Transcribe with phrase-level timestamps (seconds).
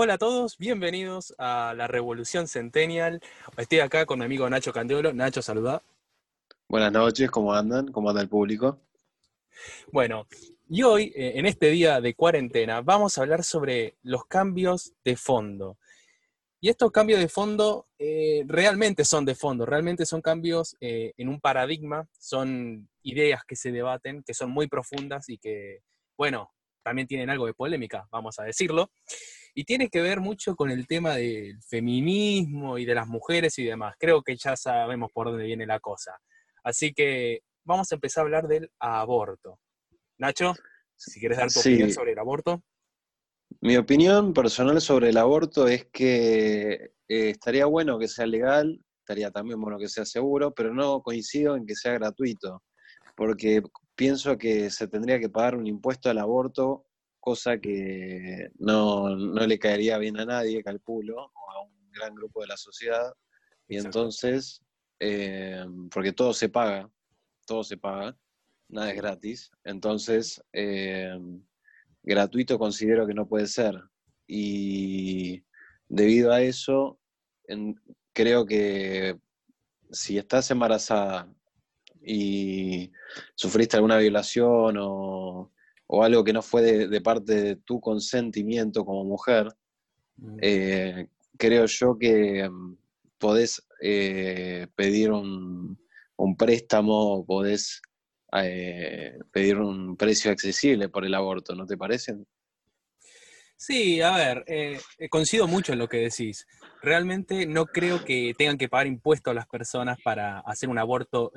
[0.00, 3.20] Hola a todos, bienvenidos a la Revolución Centennial.
[3.56, 5.12] Estoy acá con mi amigo Nacho Candiolo.
[5.12, 5.82] Nacho, saluda.
[6.68, 7.90] Buenas noches, ¿cómo andan?
[7.90, 8.78] ¿Cómo anda el público?
[9.90, 10.28] Bueno,
[10.68, 15.16] y hoy, eh, en este día de cuarentena, vamos a hablar sobre los cambios de
[15.16, 15.78] fondo.
[16.60, 21.28] Y estos cambios de fondo eh, realmente son de fondo, realmente son cambios eh, en
[21.28, 25.80] un paradigma, son ideas que se debaten, que son muy profundas y que,
[26.16, 26.52] bueno,
[26.84, 28.92] también tienen algo de polémica, vamos a decirlo.
[29.58, 33.64] Y tiene que ver mucho con el tema del feminismo y de las mujeres y
[33.64, 33.96] demás.
[33.98, 36.16] Creo que ya sabemos por dónde viene la cosa.
[36.62, 39.58] Así que vamos a empezar a hablar del aborto.
[40.16, 40.54] Nacho,
[40.94, 42.62] si quieres dar tu opinión sobre el aborto.
[43.60, 49.32] Mi opinión personal sobre el aborto es que eh, estaría bueno que sea legal, estaría
[49.32, 52.62] también bueno que sea seguro, pero no coincido en que sea gratuito,
[53.16, 53.60] porque
[53.96, 56.86] pienso que se tendría que pagar un impuesto al aborto
[57.28, 62.46] cosa que no, le caería bien a nadie, calculo, o a un gran grupo de
[62.46, 63.12] la sociedad.
[63.68, 64.62] Y entonces,
[64.98, 66.90] eh, porque todo se paga,
[67.46, 68.16] todo se paga,
[68.68, 69.50] nada es gratis.
[69.62, 71.18] Entonces, eh,
[72.02, 73.74] gratuito considero que no puede ser.
[74.26, 75.44] Y
[75.86, 76.98] debido a eso,
[78.14, 79.18] creo que
[79.90, 81.30] si estás embarazada
[82.00, 82.90] y
[83.34, 85.52] sufriste alguna violación o
[85.88, 89.48] o algo que no fue de, parte de tu consentimiento como mujer,
[90.16, 90.38] mm.
[90.40, 92.76] eh, creo yo que mm,
[93.16, 95.78] podés eh, pedir un,
[96.36, 97.80] préstamo, podés
[98.32, 102.16] eh, pedir un precio accesible por el aborto, ¿no te parece?
[103.56, 104.44] Sí, a ver,
[105.10, 106.46] coincido mucho en lo que decís.
[106.80, 111.32] Realmente no creo que tengan que pagar impuestos a las personas para hacer un aborto,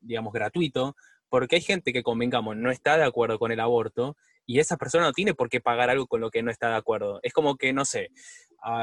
[0.00, 0.94] digamos, gratuito,
[1.28, 5.04] porque hay gente que, convengamos, no está de acuerdo con el aborto y esa persona
[5.04, 7.20] no tiene por qué pagar algo con lo que no está de acuerdo.
[7.22, 8.10] Es como que, no sé,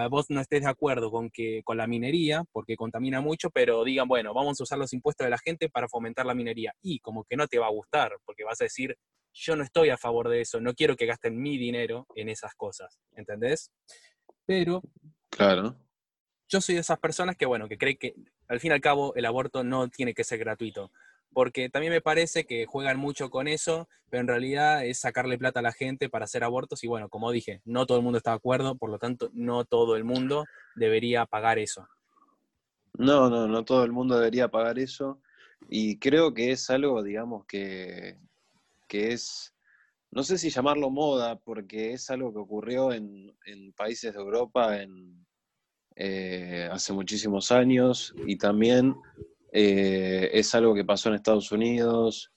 [0.09, 4.07] vos no estés de acuerdo con, que, con la minería porque contamina mucho, pero digan,
[4.07, 6.73] bueno, vamos a usar los impuestos de la gente para fomentar la minería.
[6.81, 8.95] Y como que no te va a gustar, porque vas a decir,
[9.33, 12.53] yo no estoy a favor de eso, no quiero que gasten mi dinero en esas
[12.55, 13.71] cosas, ¿entendés?
[14.45, 14.81] Pero...
[15.29, 15.75] Claro.
[16.47, 18.13] Yo soy de esas personas que, bueno, que cree que
[18.47, 20.91] al fin y al cabo el aborto no tiene que ser gratuito
[21.35, 25.59] porque también me parece que juegan mucho con eso, pero en realidad es sacarle plata
[25.59, 28.29] a la gente para hacer abortos y bueno, como dije, no todo el mundo está
[28.29, 30.45] de acuerdo, por lo tanto, no todo el mundo
[30.77, 31.89] debería pagar eso.
[32.97, 35.19] No, no, no todo el mundo debería pagar eso
[35.67, 38.17] y creo que es algo, digamos, que,
[38.87, 39.53] es,
[40.11, 43.35] no sé si llamarlo moda, porque es algo que ocurrió en,
[43.75, 45.27] países de Europa en,
[45.97, 48.95] eh, hace muchísimos años y también
[49.57, 52.33] eh, es algo que pasó en Estados Unidos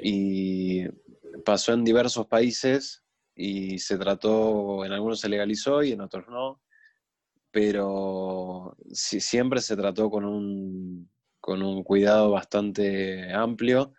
[0.00, 0.84] y
[1.44, 3.02] pasó en diversos países
[3.34, 6.62] y se trató, en algunos se legalizó y en otros no,
[7.50, 11.10] pero siempre se trató con un,
[11.40, 13.92] con un cuidado bastante amplio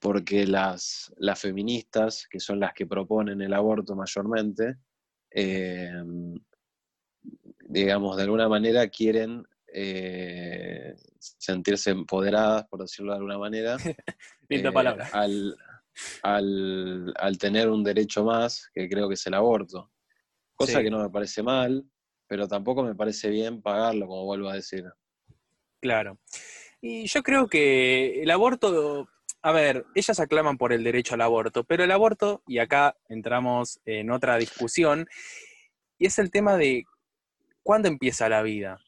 [0.00, 4.76] porque las, las feministas, que son las que proponen el aborto mayormente,
[5.30, 6.02] eh,
[7.68, 13.76] digamos, de alguna manera quieren eh, sentirse empoderadas, por decirlo de alguna manera.
[14.48, 15.08] Linda eh, palabra.
[15.12, 15.56] Al,
[16.22, 19.90] al, tener un derecho más, que creo que es el aborto.
[20.54, 21.84] Cosa que no me parece mal,
[22.26, 24.84] pero tampoco me parece bien pagarlo, como vuelvo a decir.
[25.80, 26.18] Claro.
[26.80, 29.08] Y yo creo que el aborto,
[29.42, 33.80] a ver, ellas aclaman por el derecho al aborto, pero el aborto, y acá entramos
[33.84, 35.06] en otra discusión,
[35.98, 36.84] y es el tema de
[37.62, 38.78] cuándo empieza la vida.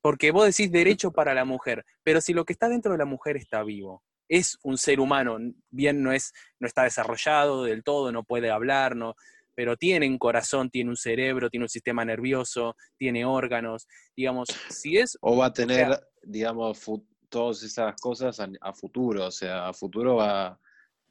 [0.00, 3.04] Porque vos decís derecho para la mujer, pero si lo que está dentro de la
[3.04, 5.38] mujer está vivo, es un ser humano,
[5.70, 9.14] bien no, es, no está desarrollado del todo, no puede hablar, no,
[9.54, 14.96] pero tiene un corazón, tiene un cerebro, tiene un sistema nervioso, tiene órganos, digamos, si
[14.96, 15.18] es...
[15.20, 16.80] O va a tener, digamos,
[17.28, 20.58] todas esas cosas a, futuro, o sea, a futuro va,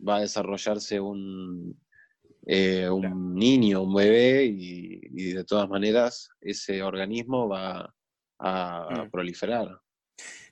[0.08, 1.80] va a desarrollarse un,
[2.46, 7.94] eh, un niño, un bebé, y, de todas maneras ese organismo va,
[8.40, 9.10] a mm.
[9.12, 9.80] proliferar.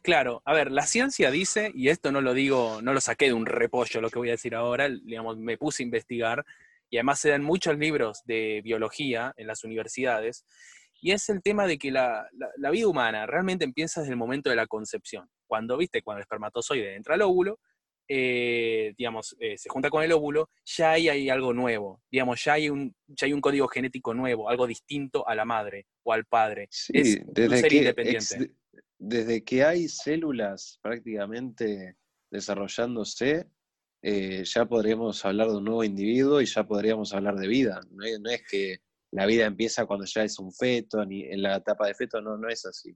[0.02, 3.34] Claro, a ver, la ciencia dice, y esto no lo digo, no lo saqué de
[3.34, 6.46] un repollo lo que voy a decir ahora, digamos, me puse a investigar,
[6.90, 10.46] y además se dan muchos libros de biología en las universidades,
[11.02, 12.30] y es el tema de que la,
[12.72, 15.30] vida humana realmente empieza desde el momento de la concepción.
[15.46, 17.60] Cuando, viste, cuando el espermatozoide entra al óvulo,
[18.08, 22.54] eh, digamos, eh, se junta con el óvulo, ya hay, hay, algo nuevo, digamos, ya
[22.54, 26.26] hay, un, ya hay un código genético nuevo, algo distinto a la madre o al
[26.26, 26.68] padre.
[26.72, 28.52] Sí, desde que, independiente.
[28.98, 31.98] desde que hay células prácticamente
[32.32, 33.48] desarrollándose,
[34.02, 37.82] eh, ya podríamos hablar de un nuevo individuo y ya podríamos hablar de vida.
[37.92, 38.78] No es, que
[39.12, 42.38] la vida empieza cuando ya es un feto, ni en la etapa de feto, no,
[42.38, 42.96] no es así.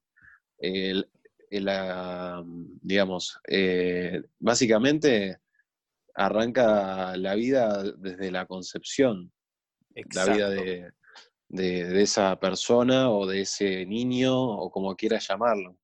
[2.81, 5.39] Digamos, eh, básicamente
[6.15, 9.31] arranca la vida desde la concepción,
[10.13, 10.91] la vida de,
[11.49, 15.77] de, esa persona o de ese niño o como quieras llamarlo.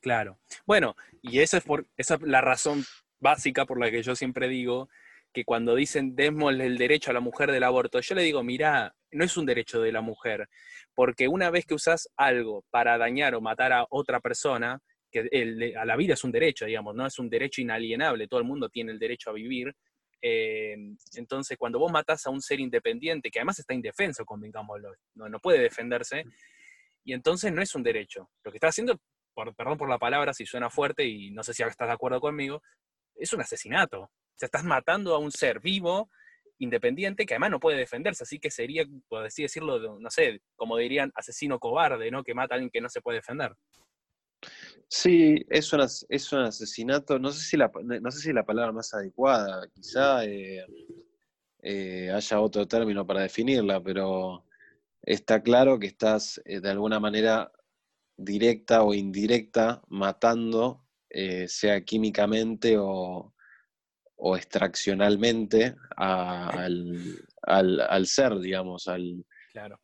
[0.00, 0.38] Claro.
[0.66, 2.84] Bueno, y esa es, por, esa es la razón
[3.20, 4.88] básica por la que yo siempre digo
[5.32, 8.94] que cuando dicen démosle el derecho a la mujer del aborto, yo le digo, mira,
[9.10, 10.48] no es un derecho de la mujer,
[10.94, 14.80] porque una vez que usas algo para dañar o matar a otra persona,
[15.14, 18.40] que el, a la vida es un derecho, digamos, no es un derecho inalienable, todo
[18.40, 19.72] el mundo tiene el derecho a vivir,
[20.20, 20.74] eh,
[21.16, 25.38] entonces, cuando vos matas a un ser independiente, que además está indefenso, convengámoslo, no, no
[25.38, 26.24] puede defenderse,
[27.04, 28.30] y entonces no es un derecho.
[28.42, 28.98] Lo que está haciendo,
[29.34, 32.20] por, perdón por la palabra, si suena fuerte y no sé si estás de acuerdo
[32.20, 32.62] conmigo,
[33.14, 34.00] es un asesinato.
[34.00, 36.10] O sea, estás matando a un ser vivo,
[36.58, 40.78] independiente, que además no puede defenderse, así que sería, por así decirlo, no sé, como
[40.78, 42.24] dirían, asesino cobarde, ¿no?
[42.24, 43.52] Que mata a alguien que no se puede defender.
[44.96, 48.70] Sí, es un, es un asesinato, no sé, si la, no sé si la palabra
[48.70, 50.64] más adecuada, quizá eh,
[51.62, 54.44] eh, haya otro término para definirla, pero
[55.02, 57.50] está claro que estás eh, de alguna manera
[58.16, 60.86] directa o indirecta matando,
[61.46, 63.32] sea químicamente o,
[64.36, 67.26] extraccionalmente al,
[68.06, 69.24] ser, digamos, al,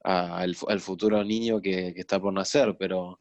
[0.04, 3.20] al, futuro niño que, que, está por nacer, pero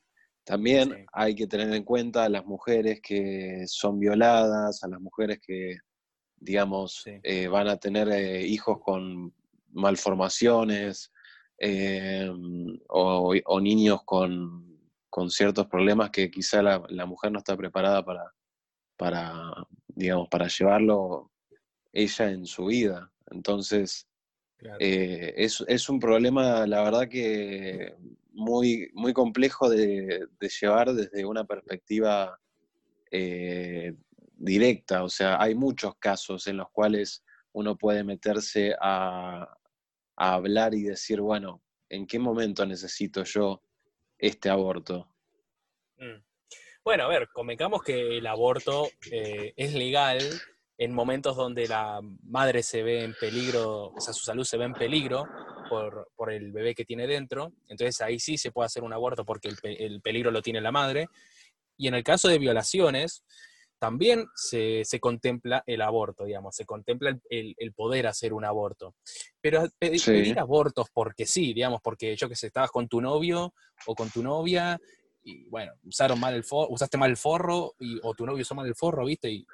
[0.50, 5.40] también hay que tener en cuenta a las mujeres que son violadas, a las mujeres
[5.46, 5.78] que,
[6.38, 9.32] digamos, eh, van a tener eh, hijos con
[9.74, 11.12] malformaciones
[11.60, 14.66] em, o, niños con,
[15.30, 18.34] ciertos problemas que quizá la, mujer no está preparada para,
[18.98, 19.54] para,
[19.90, 21.32] digamos, para llevarlo
[21.94, 23.12] ella en su vida.
[23.30, 24.08] Entonces,
[24.80, 27.94] eh, es, es, un problema, la verdad que
[28.32, 30.28] muy, muy complejo de,
[30.62, 32.40] llevar desde una perspectiva
[33.12, 33.94] eh,
[34.36, 35.04] directa.
[35.04, 39.56] O sea, hay muchos casos en los cuales uno puede meterse a,
[40.16, 43.64] hablar y decir, bueno, ¿en qué momento necesito yo
[44.18, 45.08] este aborto?
[45.98, 46.22] Mm.
[46.84, 50.20] Bueno, a ver, convengamos que el aborto eh, es legal
[50.80, 54.64] en momentos donde la madre se ve en peligro, o sea, su salud se ve
[54.64, 55.26] en peligro
[55.70, 59.50] por, el bebé que tiene dentro, entonces ahí sí se puede hacer un aborto porque
[59.62, 61.08] el, peligro lo tiene la madre.
[61.78, 63.26] Y en el caso de violaciones,
[63.78, 68.96] también se, contempla el aborto, digamos, se contempla el, poder hacer un aborto.
[69.42, 73.54] Pero pedir, abortos porque sí, digamos, porque yo que sé, estabas con tu novio
[73.86, 74.80] o con tu novia
[75.24, 78.56] y bueno, usaron mal el forro, usaste mal el forro y, o tu novio usó
[78.56, 79.30] mal el forro, ¿viste?
[79.30, 79.46] Y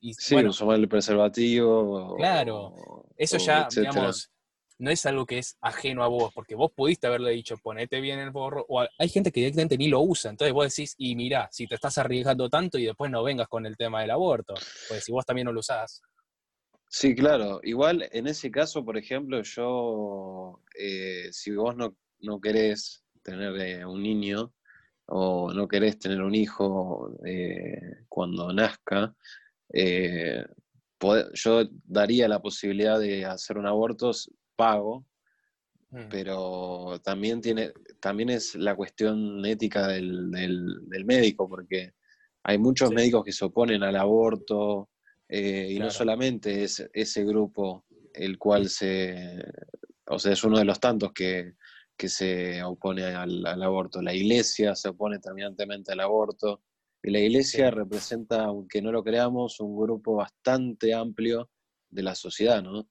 [0.00, 2.16] sí, bueno, mal el preservativo.
[2.16, 4.30] Claro, eso ya, digamos,
[4.78, 8.20] no es algo que es ajeno a vos, porque vos pudiste haberle dicho, ponete bien
[8.20, 11.48] el forro, o hay gente que directamente ni lo usa, entonces vos decís, y mirá,
[11.50, 14.54] si te estás arriesgando tanto y después no vengas con el tema del aborto,
[14.88, 16.00] pues si vos también no lo usás.
[16.88, 23.04] Sí, claro, igual en ese caso, por ejemplo, yo, eh, si vos no, no querés
[23.22, 24.54] tener eh, un niño,
[25.10, 29.14] o no querés tener un hijo eh, cuando nazca,
[29.72, 30.44] eh,
[31.34, 34.10] yo daría la posibilidad de hacer un aborto
[34.56, 35.06] pago,
[35.90, 36.08] mm.
[36.10, 40.30] pero también, tiene, también es la cuestión ética del,
[41.04, 41.92] médico, porque
[42.42, 44.90] hay muchos médicos que se oponen al aborto,
[45.28, 47.84] eh, y no solamente es ese grupo
[48.14, 49.44] el cual se,
[50.06, 51.54] o sea, es uno de los tantos que,
[51.96, 54.00] se opone al, al, aborto.
[54.00, 56.62] La iglesia se opone terminantemente al aborto,
[57.02, 61.48] la iglesia representa, aunque no lo creamos, un grupo bastante amplio
[61.90, 62.86] de la sociedad, ¿no?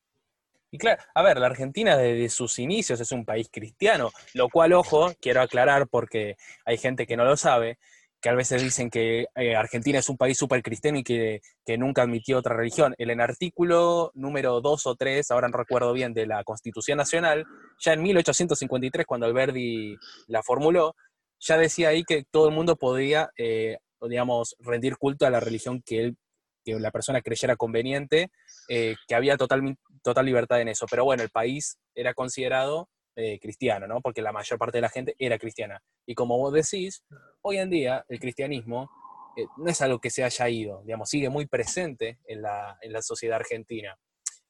[0.69, 4.73] Y claro, a ver, la Argentina desde sus inicios es un país cristiano, lo cual,
[4.73, 6.35] ojo, quiero aclarar porque
[6.65, 7.77] hay gente que no lo sabe,
[8.21, 11.41] que a veces dicen que eh, Argentina es un país súper cristiano y que,
[11.77, 12.95] nunca admitió otra religión.
[12.97, 17.45] En el artículo número 2 o 3, ahora no recuerdo bien, de la Constitución Nacional,
[17.79, 19.95] ya en 1853, cuando Alberdi
[20.27, 20.95] la formuló,
[21.39, 25.81] ya decía ahí que todo el mundo podía eh, digamos, rendir culto a la religión
[25.85, 26.17] que, él,
[26.63, 28.29] que la persona creyera conveniente,
[28.69, 30.85] eh, que había total, total libertad en eso.
[30.89, 33.99] Pero bueno, el país era considerado eh, cristiano, ¿no?
[33.99, 35.81] Porque la mayor parte de la gente era cristiana.
[36.05, 37.03] Y como vos decís,
[37.41, 38.89] hoy en día el cristianismo
[39.35, 42.93] eh, no es algo que se haya ido, digamos, sigue muy presente en la, en
[42.93, 43.97] la sociedad argentina.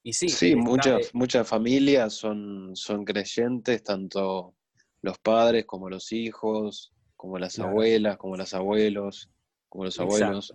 [0.04, 4.54] Y sí, sí muchas, muchas familias son, son creyentes, tanto
[5.02, 9.30] los padres como los hijos, como las abuelas, como los abuelos
[9.70, 10.54] como los abuelos.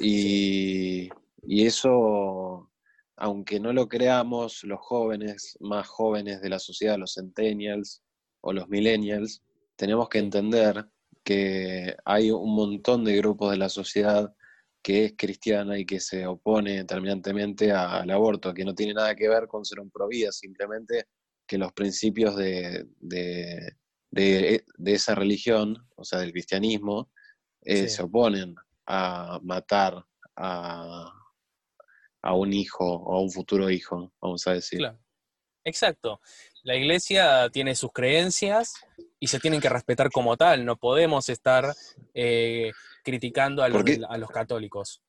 [0.00, 1.08] Y,
[1.48, 2.70] eso
[3.16, 8.02] aunque no lo creamos, los jóvenes, más jóvenes de la sociedad, los centennials
[8.42, 9.42] o los millennials,
[9.74, 10.86] tenemos que entender
[11.24, 14.34] que hay un montón de grupos de la sociedad
[14.82, 19.28] que es cristiana y que se opone terminantemente al aborto, que no tiene nada que
[19.28, 21.06] ver con ser un pro vida, simplemente
[21.46, 22.86] que los principios de,
[24.84, 27.10] esa religión, o sea, del cristianismo,
[27.66, 28.54] eh, se oponen
[28.86, 30.04] a matar
[30.36, 31.12] a,
[32.22, 34.78] a, un hijo o a un futuro hijo, vamos a decir.
[34.78, 34.98] Claro.
[35.64, 36.20] Exacto.
[36.62, 38.74] La iglesia tiene sus creencias
[39.18, 40.64] y se tienen que respetar como tal.
[40.64, 41.74] No podemos estar
[42.14, 42.70] eh,
[43.02, 45.02] criticando a los, a los, católicos.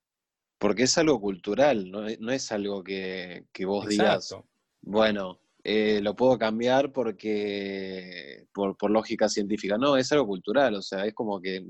[0.58, 4.36] Porque es algo cultural, no, es algo que, vos digas,
[4.82, 9.78] bueno, eh, lo puedo cambiar porque por, por, lógica científica.
[9.78, 11.64] No, es algo cultural, o sea, es como que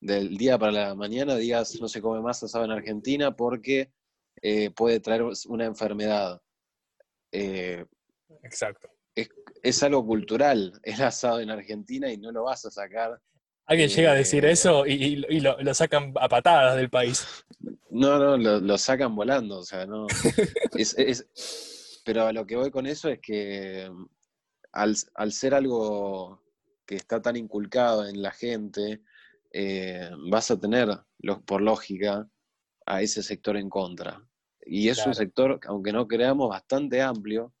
[0.00, 3.90] del día para la mañana digas no se come más asado en Argentina porque
[4.42, 6.40] eh, puede traer una enfermedad.
[7.30, 8.88] Exacto
[9.62, 13.20] es, algo cultural el asado en Argentina y no lo vas a sacar.
[13.66, 17.26] Alguien llega a decir eh, eso y, lo, sacan a patadas del país.
[17.90, 20.06] No, no, lo, sacan volando, o sea, no.
[22.04, 24.06] pero a lo que voy con eso es que mm,
[24.72, 26.42] al, ser algo
[26.86, 29.02] que está tan inculcado en la gente,
[29.52, 30.88] eh, vas a tener,
[31.46, 32.28] por lógica,
[32.86, 34.22] a ese sector en contra.
[34.64, 37.54] Y es un sector, aunque no creamos, bastante amplio,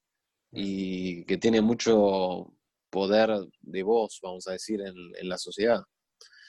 [0.50, 2.52] y que tiene mucho
[2.90, 3.30] poder
[3.60, 5.82] de voz, vamos a decir, en, la sociedad.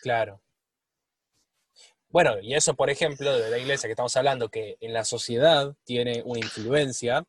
[0.01, 0.41] Claro.
[2.09, 5.75] Bueno, y eso, por ejemplo, de la iglesia que estamos hablando, que en la sociedad
[5.83, 7.23] tiene una influencia,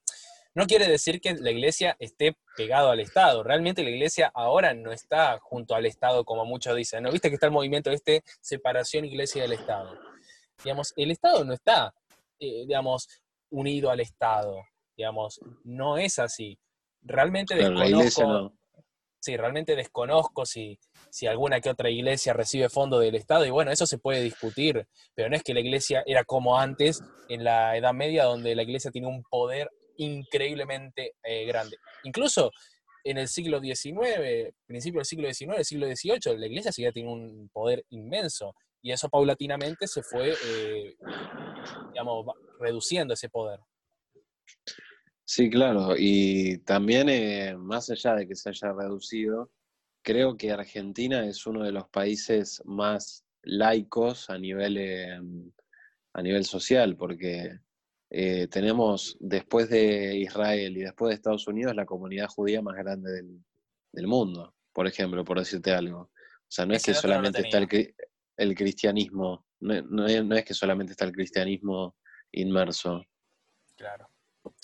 [0.54, 3.42] no quiere decir que la iglesia esté pegado al Estado.
[3.42, 7.02] Realmente la iglesia ahora no está junto al Estado, como muchos dicen.
[7.02, 9.98] ¿No viste que está el movimiento de este separación iglesia del Estado?
[10.62, 11.94] Digamos, el Estado no está,
[12.38, 13.08] eh, digamos,
[13.50, 14.62] unido al Estado
[15.00, 16.58] digamos, no es así.
[17.00, 18.52] Realmente desconozco,
[19.18, 20.78] sí, realmente desconozco si,
[21.08, 24.86] si alguna que otra iglesia recibe fondo del Estado, y bueno, eso se puede discutir,
[25.14, 28.62] pero no es que la iglesia era como antes, en la Edad Media, donde la
[28.62, 31.76] iglesia tiene un poder increíblemente eh, grande.
[32.04, 32.50] Incluso
[33.04, 37.48] en el siglo XIX, principio del siglo XIX, siglo XVIII, la iglesia seguía teniendo un
[37.50, 40.96] poder inmenso, y eso paulatinamente se fue, eh,
[41.92, 42.26] digamos,
[42.58, 43.60] reduciendo ese poder.
[45.24, 49.50] Sí, claro, y también eh, más allá de que se haya reducido,
[50.02, 55.52] creo que Argentina es uno de los países más laicos a nivel,
[56.14, 57.60] a nivel social, porque
[58.12, 63.22] eh, tenemos después de Israel y después de Estados Unidos la comunidad judía más grande
[63.92, 66.00] del, mundo, por ejemplo, por decirte algo.
[66.00, 66.10] O
[66.48, 71.96] sea, no es que solamente está el, cristianismo, no, es, que solamente está el cristianismo
[72.32, 73.04] inmerso.
[73.76, 74.08] Claro.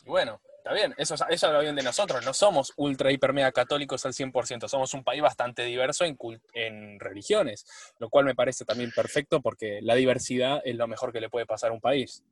[0.04, 2.24] bueno, Está bien, eso, eso habla bien de nosotros.
[2.24, 4.66] No somos ultra, hiper, mega católicos al 100%.
[4.66, 6.18] Somos un país bastante diverso en,
[6.54, 7.64] en religiones,
[8.00, 11.46] lo cual me parece también perfecto porque la diversidad es lo mejor que le puede
[11.46, 12.24] pasar a un país.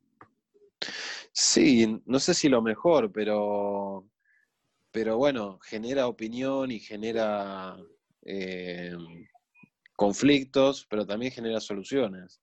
[1.31, 4.07] Sí, no sé si lo mejor, pero,
[4.91, 7.77] pero bueno, genera opinión y genera
[8.25, 8.95] eh,
[9.95, 12.41] conflictos, pero también genera soluciones.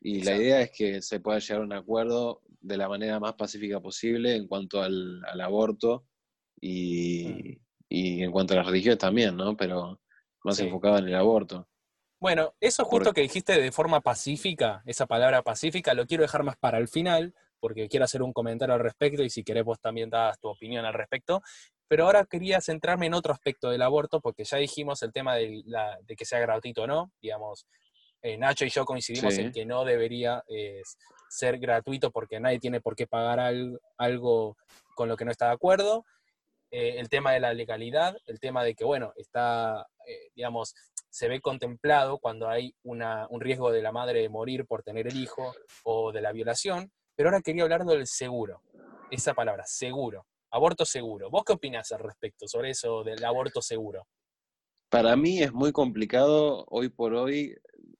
[0.00, 3.34] Y la idea es que se pueda llegar a un acuerdo de la manera más
[3.34, 6.06] pacífica posible en cuanto al, aborto
[6.60, 9.56] y, en cuanto a las religiones también, ¿no?
[9.56, 10.00] Pero
[10.44, 11.68] más enfocado en el aborto.
[12.18, 16.56] Bueno, eso justo que dijiste de forma pacífica, esa palabra pacífica, lo quiero dejar más
[16.56, 20.10] para el final, porque quiero hacer un comentario al respecto y si querés vos también
[20.10, 21.42] das tu opinión al respecto.
[21.86, 25.62] Pero ahora quería centrarme en otro aspecto del aborto, porque ya dijimos el tema de,
[26.02, 27.66] de que sea gratuito o no, digamos,
[28.22, 30.82] eh, Nacho y yo coincidimos en que no debería eh,
[31.28, 33.40] ser gratuito porque nadie tiene por qué pagar
[33.96, 34.56] algo
[34.94, 36.04] con lo que no está de acuerdo.
[36.70, 39.86] Eh, el tema de la legalidad, el tema de que, bueno, está,
[40.34, 40.74] digamos,
[41.08, 45.16] se ve contemplado cuando hay un riesgo de la madre de morir por tener el
[45.16, 48.62] hijo o de la violación, pero ahora quería hablar del seguro,
[49.10, 51.28] esa palabra, seguro, aborto seguro.
[51.28, 54.08] ¿Vos qué opinás al respecto sobre eso del aborto seguro?
[54.88, 57.54] Para mí es muy complicado hoy por hoy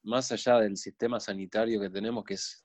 [0.05, 2.65] más allá del sistema sanitario que tenemos, que es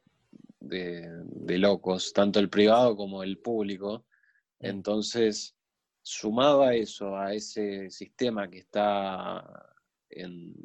[0.62, 4.06] de, locos, tanto el privado como el público,
[4.58, 5.58] entonces,
[6.04, 9.44] sumado a eso, a ese sistema que está
[10.10, 10.56] en,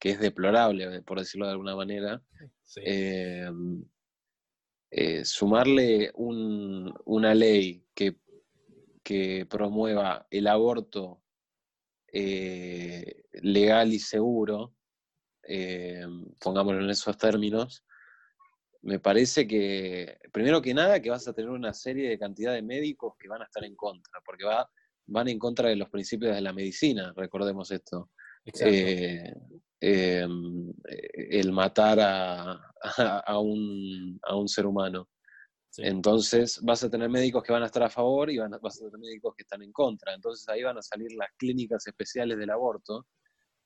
[0.00, 2.20] que es deplorable, por decirlo de alguna manera,
[2.84, 3.48] eh,
[4.98, 8.16] eh, sumarle una ley que,
[9.02, 11.22] que, promueva el aborto
[12.10, 14.74] eh, legal y seguro,
[15.42, 16.06] eh,
[16.40, 17.84] pongámoslo en esos términos,
[18.80, 22.62] me parece que, primero que nada, que vas a tener una serie de cantidad de
[22.62, 24.66] médicos que van a estar en contra, porque va,
[25.08, 28.12] van en contra de los principios de la medicina, recordemos esto.
[28.46, 29.30] Eh,
[29.78, 30.72] em,
[31.12, 32.72] el matar a,
[33.38, 35.08] un, ser humano.
[35.78, 38.86] Entonces vas a tener médicos que van a estar a favor y van vas a
[38.86, 40.14] tener médicos que están en contra.
[40.14, 43.06] Entonces ahí van a salir las clínicas especiales del aborto,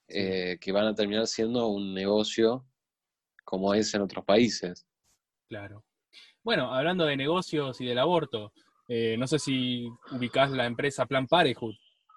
[0.08, 2.66] eh, que van a terminar siendo un negocio
[3.44, 4.86] como es en otros países.
[5.48, 5.84] Claro.
[6.42, 8.52] Bueno, hablando de negocios y del aborto,
[8.88, 11.74] eh, no sé si ubicás la empresa Plan Parenthood.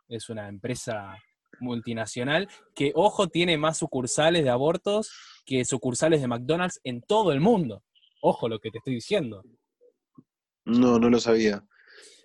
[0.07, 1.15] Es una empresa
[1.63, 5.11] multinacional que, ojo, tiene más sucursales de abortos
[5.45, 7.83] que sucursales de McDonald's en todo el mundo.
[8.21, 9.43] Ojo lo que te estoy diciendo.
[10.65, 11.63] No, no lo sabía.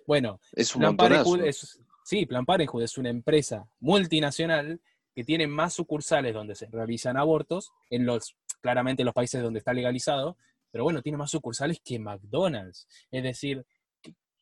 [0.05, 4.81] Bueno, es un Plan Parenthood es, sí, Plan Parenthood es una empresa multinacional
[5.13, 9.59] que tiene más sucursales donde se realizan abortos, en los, claramente en los países donde
[9.59, 10.37] está legalizado,
[10.71, 12.87] pero bueno, tiene más sucursales que McDonald's.
[13.11, 13.65] Es decir,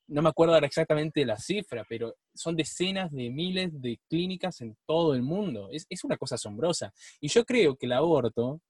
[0.07, 4.77] no me acuerdo ahora exactamente la cifra, pero son decenas de miles de clínicas en
[4.85, 5.69] todo el mundo.
[5.71, 6.93] Es, es, una cosa asombrosa.
[7.19, 8.61] Y yo creo que el aborto,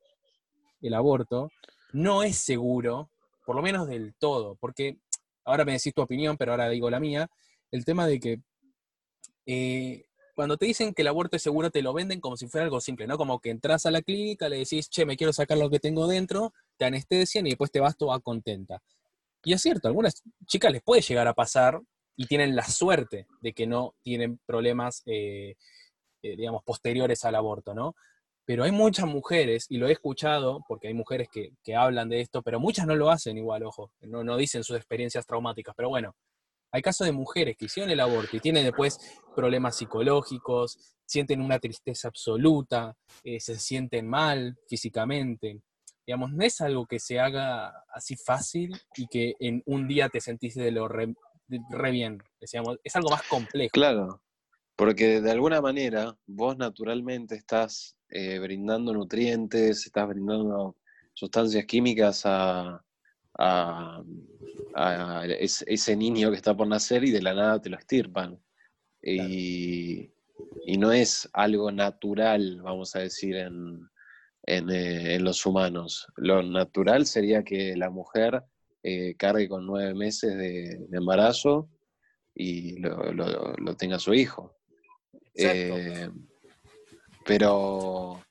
[0.82, 1.50] el aborto,
[1.94, 3.12] no es seguro,
[3.46, 4.98] por lo menos del todo, porque
[5.46, 7.30] ahora me decís tu opinión, pero ahora digo la mía,
[7.72, 8.42] el tema de que
[9.46, 12.66] eh, cuando te dicen que el aborto es seguro, te lo venden como si fuera
[12.66, 13.18] algo simple, ¿no?
[13.18, 16.06] Como que entras a la clínica, le decís, che, me quiero sacar lo que tengo
[16.06, 18.84] dentro, te anestesian y después te vas toda contenta.
[19.44, 21.80] Y es cierto, algunas chicas les puede llegar a pasar
[22.16, 25.56] y tienen la suerte de que no tienen problemas, eh,
[26.24, 27.96] eh, digamos, posteriores al aborto, ¿no?
[28.46, 32.42] Pero hay muchas mujeres, y lo he escuchado, porque hay mujeres que, hablan de esto,
[32.42, 36.16] pero muchas no lo hacen igual, ojo, no, no dicen sus experiencias traumáticas, pero bueno,
[36.72, 39.00] hay casos de mujeres que hicieron el aborto y tienen después
[39.36, 45.62] problemas psicológicos, sienten una tristeza absoluta, eh, se sienten mal físicamente.
[46.08, 50.22] Digamos, no es algo que se haga así fácil y que en un día te
[50.22, 51.14] sentís de lo re,
[51.92, 52.24] bien.
[52.40, 53.72] Decíamos, es algo más complejo.
[53.74, 54.22] Claro,
[54.78, 60.78] porque de alguna manera vos naturalmente estás eh, brindando nutrientes, estás brindando
[61.14, 62.82] sustancias químicas a,
[65.40, 68.40] ese niño que está por nacer y de la nada te lo estirpan.
[69.02, 70.10] Y,
[70.78, 73.90] no es algo natural, vamos a decir, en,
[74.48, 76.08] eh, los humanos.
[76.16, 78.44] Lo natural sería que la mujer
[78.82, 81.70] eh, cargue con nueve meses de, embarazo
[82.34, 84.56] y lo, tenga su hijo.
[87.26, 88.22] Pero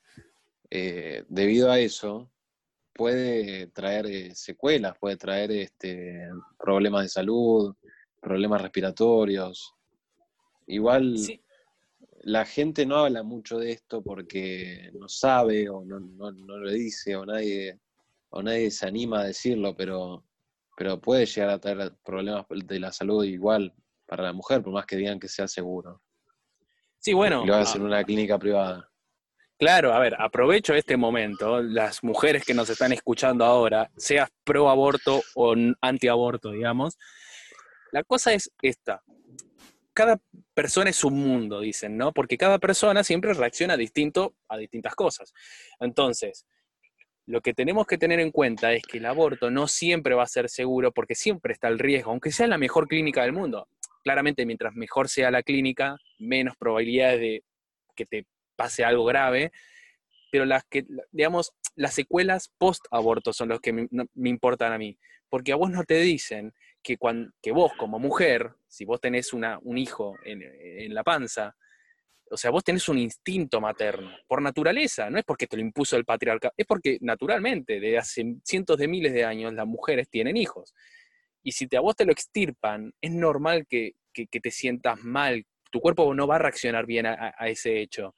[0.69, 2.29] eh, debido a eso,
[2.93, 6.27] puede traer eh, secuelas, puede traer este,
[6.57, 7.75] problemas de salud,
[8.19, 9.73] problemas respiratorios.
[10.65, 11.15] Igual
[12.23, 17.15] la gente no habla mucho de esto porque no sabe o no, no, lo dice
[17.15, 17.79] o nadie,
[18.29, 20.25] o nadie se anima a decirlo, pero,
[20.75, 23.73] pero puede llegar a traer problemas de la salud igual
[24.05, 26.01] para la mujer, por más que digan que sea seguro.
[26.99, 27.45] Sí, bueno.
[27.45, 28.89] lo hacen en una clínica privada.
[29.59, 34.69] Claro, a ver, aprovecho este momento, las mujeres que nos están escuchando ahora, seas pro
[34.69, 36.97] aborto o anti aborto, digamos.
[37.91, 39.01] La cosa es esta.
[39.97, 40.21] Cada
[40.53, 42.11] persona es un mundo, dicen, ¿no?
[42.13, 45.33] Porque cada persona siempre reacciona distinto a distintas cosas.
[45.79, 46.45] Entonces,
[47.25, 50.27] lo que tenemos que tener en cuenta es que el aborto no siempre va a
[50.27, 53.67] ser seguro porque siempre está el riesgo, aunque sea la mejor clínica del mundo
[54.07, 57.43] claramente mientras mejor sea la clínica, menos probabilidades de
[57.93, 59.51] que te pase algo grave,
[60.31, 63.89] pero las que, digamos, las secuelas post-aborto son las que me,
[64.29, 66.53] importan a mí, porque a vos no te dicen
[66.95, 71.55] que, vos como mujer, si vos tenés un hijo en, la panza,
[72.29, 75.97] o sea, vos tenés un instinto materno, por naturaleza, no es porque te lo impuso
[75.97, 80.37] el patriarcado, es porque naturalmente, desde hace cientos de miles de años, las mujeres tienen
[80.37, 80.73] hijos.
[81.43, 85.45] Y si te, a vos te lo extirpan, es normal que, te sientas mal.
[85.71, 88.15] Tu cuerpo no va a reaccionar bien a, ese hecho.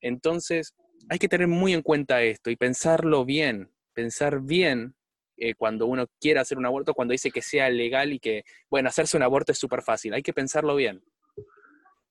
[0.00, 0.74] Entonces,
[1.08, 4.94] hay que tener muy en cuenta esto y pensarlo bien, pensar bien
[5.36, 8.88] eh, cuando uno quiere hacer un aborto, cuando dice que sea legal y que, bueno,
[8.88, 11.02] hacerse un aborto es súper fácil, hay que pensarlo bien.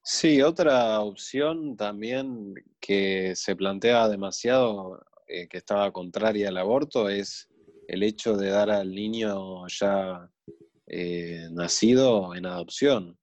[0.04, 7.48] Sí, otra opción también que se plantea demasiado, eh, que estaba contraria al aborto, es
[7.88, 10.30] el hecho de dar al niño ya
[10.88, 13.18] eh, nacido en adopción.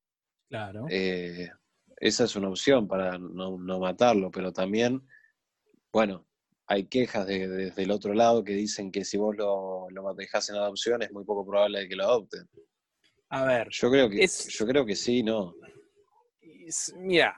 [0.49, 0.85] Claro.
[0.89, 1.51] Eh,
[1.97, 5.07] esa es una opción para no, matarlo, pero también,
[5.93, 6.25] bueno,
[6.71, 10.55] hay quejas desde el otro lado que dicen que si vos lo, lo dejas en
[10.55, 12.47] adopción es muy poco probable de que lo adopten.
[13.29, 13.67] A ver.
[13.71, 15.53] Yo creo que, yo creo que sí, no.
[16.95, 17.35] Mira,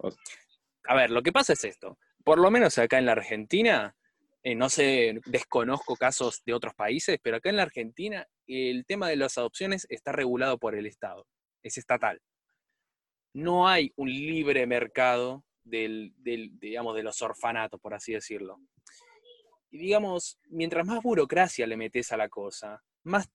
[0.86, 1.98] a ver, lo que pasa es esto.
[2.24, 3.96] Por lo menos acá en la Argentina,
[4.44, 9.10] eh, no sé, desconozco casos de otros países, pero acá en la Argentina el tema
[9.10, 11.26] de las adopciones está regulado por el Estado,
[11.64, 12.22] es estatal.
[13.34, 18.60] No hay un libre mercado del, digamos, de los orfanatos, por así decirlo.
[19.74, 23.28] Y digamos, mientras más burocracia le metes a la cosa, más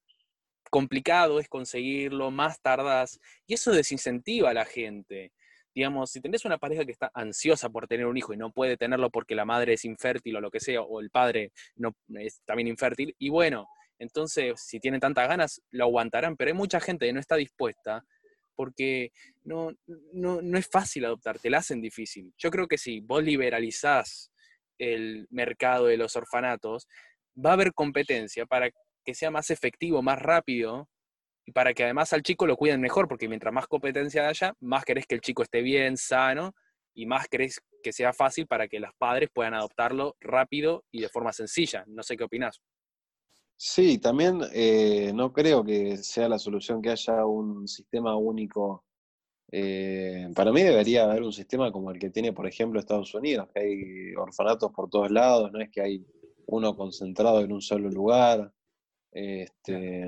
[0.71, 5.33] complicado es conseguirlo, más tardas, y eso desincentiva a la gente.
[5.75, 8.77] Digamos, si tenés una pareja que está ansiosa por tener un hijo y no puede
[8.77, 12.41] tenerlo porque la madre es infértil o lo que sea, o el padre no, es
[12.45, 13.67] también infértil, y bueno,
[13.99, 18.05] entonces si tienen tantas ganas, lo aguantarán, pero hay mucha gente que no está dispuesta
[18.55, 19.11] porque
[19.43, 19.73] no,
[20.13, 22.33] no, no es fácil adoptar, te la hacen difícil.
[22.39, 24.31] Yo creo que si vos liberalizás
[24.79, 26.87] el mercado de los orfanatos,
[27.37, 28.71] va a haber competencia para
[29.05, 30.89] que sea más efectivo, más rápido,
[31.47, 34.85] y para que además al chico lo cuiden mejor, porque mientras más competencia haya, más
[34.85, 36.55] querés que el chico esté bien, sano,
[36.95, 41.09] y más querés que sea fácil para que los padres puedan adoptarlo rápido y de
[41.09, 41.85] forma sencilla.
[41.87, 42.61] No sé qué opinás.
[43.57, 48.85] Sí, también eh, no creo que sea la solución que haya un sistema único.
[49.51, 53.49] Eh, para mí debería haber un sistema como el que tiene, por ejemplo, Estados Unidos,
[53.53, 56.07] que hay orfanatos por todos lados, no es que hay
[56.47, 58.53] uno concentrado en un solo lugar,
[59.11, 60.07] este,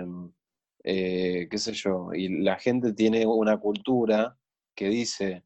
[0.85, 4.37] eh, qué sé yo, y la gente tiene una cultura
[4.75, 5.45] que dice,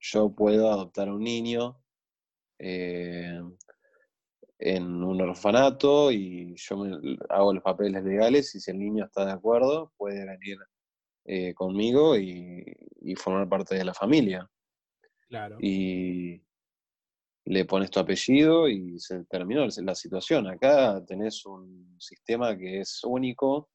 [0.00, 1.80] yo puedo adoptar a un niño,
[4.58, 6.84] en un orfanato y yo
[7.28, 10.56] hago los papeles legales y si el niño está de acuerdo puede venir
[11.28, 12.64] eh, conmigo y,
[13.16, 14.48] formar parte de la familia.
[15.28, 15.56] Claro.
[15.60, 16.40] Y
[17.44, 20.46] le pones tu apellido y se terminó la situación.
[20.48, 23.70] Acá tenés un sistema que es único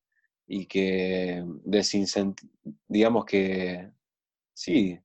[0.47, 2.51] y que desincentiva,
[2.87, 3.89] digamos que,
[4.53, 4.99] sí,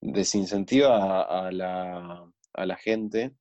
[0.00, 3.36] desincentiva a, la, a la gente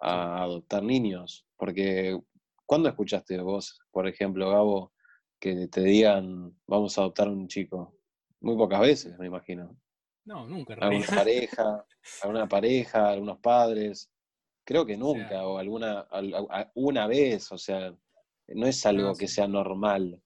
[0.00, 1.46] a adoptar niños.
[1.56, 2.18] Porque,
[2.66, 4.93] ¿cuándo escuchaste vos, por ejemplo, Gabo,
[5.44, 7.94] que te digan, vamos a adoptar un chico?
[8.40, 9.76] Muy pocas veces, me imagino.
[10.24, 10.72] No, nunca.
[10.80, 11.86] Alguna pareja,
[12.22, 14.10] alguna pareja, algunos padres.
[14.64, 16.08] Creo que nunca, o, alguna
[16.74, 17.94] una vez, o sea,
[18.48, 20.18] no es algo que sea normal.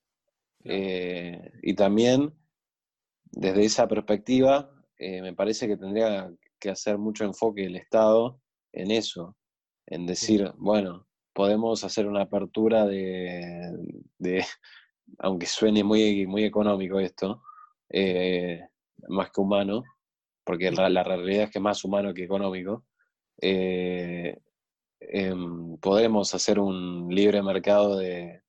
[0.62, 2.32] Eh, y también,
[3.24, 8.40] desde esa perspectiva, eh, me parece que tendría que hacer mucho enfoque el Estado
[8.72, 9.36] en eso,
[9.86, 14.44] en decir, bueno, podemos hacer una apertura de,
[15.18, 17.42] aunque suene muy, muy económico esto,
[17.88, 18.68] eh,
[19.08, 19.84] más que humano,
[20.44, 22.84] porque la, realidad es que es más humano que económico,
[23.40, 24.40] eh,
[25.00, 28.42] em, podremos hacer un libre mercado de,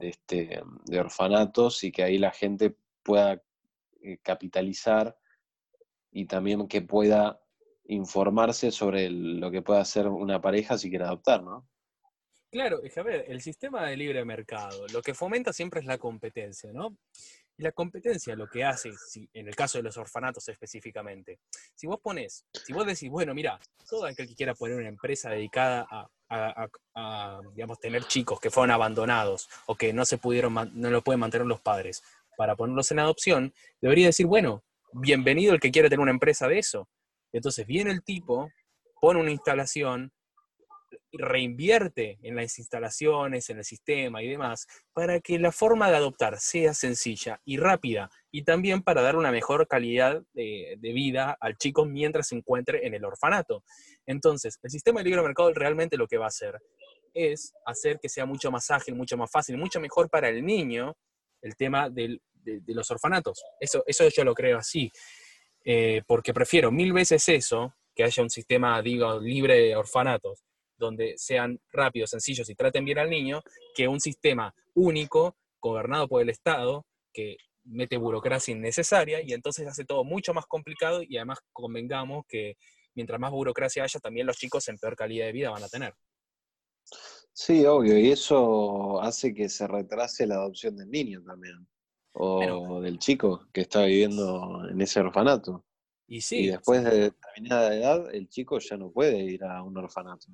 [0.00, 3.42] este, de orfanatos y que ahí la gente pueda
[4.02, 5.16] eh, capitalizar
[6.10, 7.40] y también que pueda
[7.84, 11.66] informarse sobre lo que puede hacer una pareja si quiere adoptar, ¿no?
[12.50, 15.86] Claro, es que a ver, el sistema de libre mercado lo que fomenta siempre es
[15.86, 16.96] la competencia, ¿no?
[17.56, 21.38] Y la competencia lo que hace, si, en el caso de los orfanatos específicamente,
[21.74, 25.30] si vos pones, si vos decís, bueno, mira, todo aquel que quiera poner una empresa
[25.30, 25.86] dedicada
[26.28, 31.20] a, digamos, tener chicos que fueron abandonados o que no se pudieron, no lo pueden
[31.20, 32.02] mantener los padres
[32.36, 36.58] para ponerlos en adopción, debería decir, bueno, bienvenido el que quiera tener una empresa de
[36.58, 36.88] eso.
[37.32, 38.50] Entonces viene el tipo,
[39.00, 40.12] pone una instalación,
[41.12, 46.38] reinvierte en las instalaciones, en el sistema y demás, para que la forma de adoptar
[46.38, 51.84] sea sencilla y rápida y también para dar una mejor calidad de, vida al chico
[51.84, 53.64] mientras se encuentre en el orfanato.
[54.06, 56.58] Entonces, el sistema de libre mercado realmente lo que va a hacer
[57.12, 60.96] es hacer que sea mucho más ágil, mucho más fácil, mucho mejor para el niño
[61.42, 62.20] el tema de,
[62.66, 63.42] los orfanatos.
[63.58, 64.90] Eso, eso yo lo creo así.
[65.64, 70.44] Eh, porque prefiero mil veces eso, que haya un sistema, digo, libre de orfanatos,
[70.80, 73.42] donde sean rápidos, sencillos y traten bien al niño,
[73.74, 79.84] que un sistema único, gobernado por el Estado, que mete burocracia innecesaria y entonces hace
[79.84, 82.56] todo mucho más complicado y además convengamos que
[82.94, 85.94] mientras más burocracia haya, también los chicos en peor calidad de vida van a tener.
[87.32, 91.68] Sí, obvio, y eso hace que se retrase la adopción del niño también
[92.14, 95.64] o del chico que está viviendo en ese orfanato.
[96.08, 99.76] Y, sí, y después de determinada edad, el chico ya no puede ir a un
[99.78, 100.26] orfanato.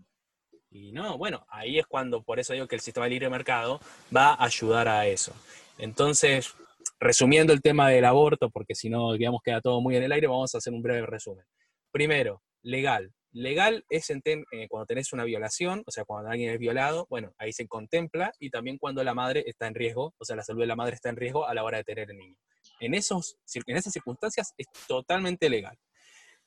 [0.77, 3.81] Y no, bueno, ahí es cuando, por eso digo que el sistema de libre mercado
[4.15, 5.33] va a ayudar a eso.
[5.79, 6.55] Entonces,
[7.01, 10.27] resumiendo el tema del aborto, porque si no, digamos, queda todo muy en el aire,
[10.27, 11.47] vamos a hacer un breve resumen.
[11.91, 13.11] Primero, legal.
[13.33, 17.33] Legal es en eh, cuando tenés una violación, o sea, cuando alguien es violado, bueno,
[17.39, 20.61] ahí se contempla y también cuando la madre está en riesgo, o sea, la salud
[20.61, 22.37] de la madre está en riesgo a la hora de tener el niño.
[22.81, 25.79] En, esos, en esas circunstancias es totalmente legal.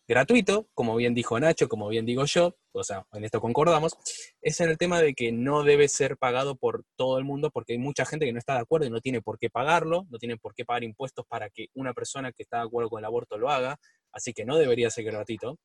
[0.10, 3.96] Gratuito, como bien dijo Nacho, como bien digo yo, o sea, en esto concordamos,
[4.42, 7.74] es en el tema de que no debe ser pagado por todo el mundo porque
[7.74, 10.18] hay mucha gente que no está de acuerdo y no tiene por qué pagarlo, no
[10.18, 13.06] tiene por qué pagar impuestos para que una persona que está de acuerdo con el
[13.06, 13.78] aborto lo haga,
[14.12, 15.60] así que no debería ser gratuito.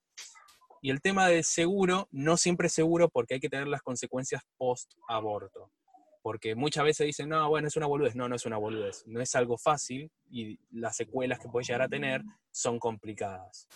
[0.83, 4.43] Y el tema del seguro, no siempre es seguro porque hay que tener las consecuencias
[4.59, 5.71] post-aborto.
[6.21, 8.15] Porque muchas veces dicen, no, bueno, es una boludez.
[8.15, 9.03] No, no es una boludez.
[9.07, 13.67] No es algo fácil y las secuelas que puede llegar a tener son complicadas.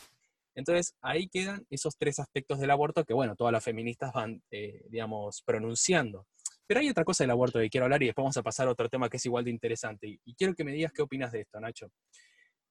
[0.59, 4.83] Entonces, ahí quedan esos tres aspectos del aborto que, bueno, todas las feministas van, eh,
[4.89, 6.27] digamos, pronunciando.
[6.67, 8.73] Pero hay otra cosa del aborto que quiero hablar y después vamos a pasar a
[8.73, 10.19] otro tema que es igual de interesante.
[10.25, 11.93] Y, quiero que me digas qué opinas de esto, Nacho.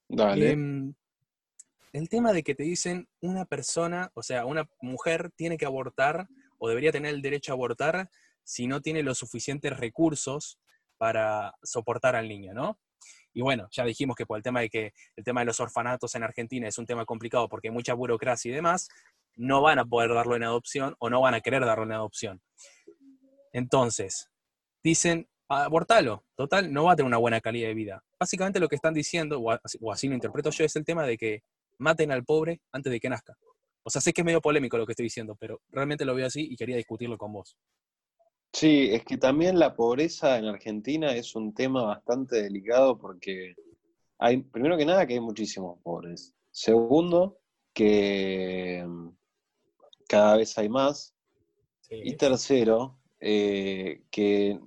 [0.10, 0.52] Dale.
[0.52, 0.94] Em,
[1.94, 6.28] el tema de que te dicen una persona, o sea, una mujer tiene que abortar
[6.58, 8.10] o debería tener el derecho a abortar
[8.44, 10.60] si no tiene los suficientes recursos
[10.98, 12.78] para soportar al niño, ¿no?
[13.38, 16.16] Y bueno, ya dijimos que por el tema de que el tema de los orfanatos
[16.16, 18.90] en Argentina es un tema complicado porque hay mucha burocracia y demás,
[19.36, 22.42] no van a poder darlo en adopción o no van a querer darlo en adopción.
[23.54, 24.32] Entonces,
[24.84, 28.04] dicen, abortalo, total, no va a tener una buena calidad de vida.
[28.20, 31.44] Básicamente lo que están diciendo, o así, lo interpreto yo, es el tema de que
[31.78, 33.38] maten al pobre antes de que nazca.
[33.84, 36.26] O sea, sé que es medio polémico lo que estoy diciendo, pero realmente lo veo
[36.26, 37.56] así y quería discutirlo con vos.
[38.52, 43.56] Sí, es que también la pobreza en Argentina es un tema bastante delicado porque
[44.18, 46.34] hay, primero que nada, que hay muchísimos pobres.
[46.52, 47.40] Segundo,
[47.74, 49.10] que mm,
[50.08, 51.14] cada vez hay más.
[51.90, 54.60] Y tercero, eh, que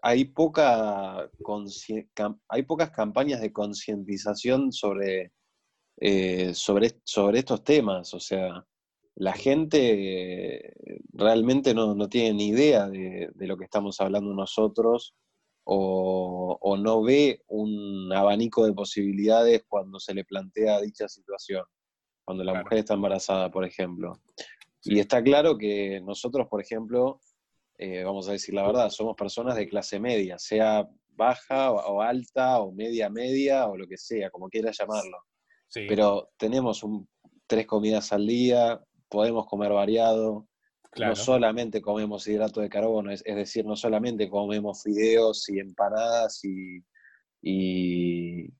[0.00, 1.30] hay, poca
[2.48, 5.32] hay pocas campañas de concientización sobre
[6.02, 8.14] eh, sobre, sobre estos temas.
[8.14, 8.66] O sea,
[9.20, 10.72] la gente
[11.12, 15.14] realmente no, tiene ni idea de, lo que estamos hablando nosotros
[15.64, 21.64] o, no ve un abanico de posibilidades cuando se le plantea dicha situación,
[22.24, 24.14] cuando la mujer está embarazada, por ejemplo.
[24.84, 27.20] Y está claro que nosotros, por ejemplo,
[27.76, 32.58] eh, vamos a decir la verdad, somos personas de clase media, sea baja o alta
[32.60, 35.18] o media media o lo que sea, como quieras llamarlo.
[35.74, 36.82] Pero tenemos
[37.46, 40.46] tres comidas al día, podemos comer variado,
[40.98, 46.82] no solamente comemos hidrato de carbono, es, decir, no solamente comemos fideos y empanadas y,
[47.42, 48.52] y,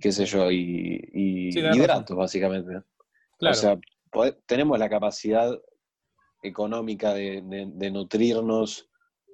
[0.00, 2.82] qué sé yo, y, hidratos, básicamente.
[3.40, 3.78] O sea,
[4.46, 5.56] tenemos la capacidad
[6.42, 8.88] económica de, nutrirnos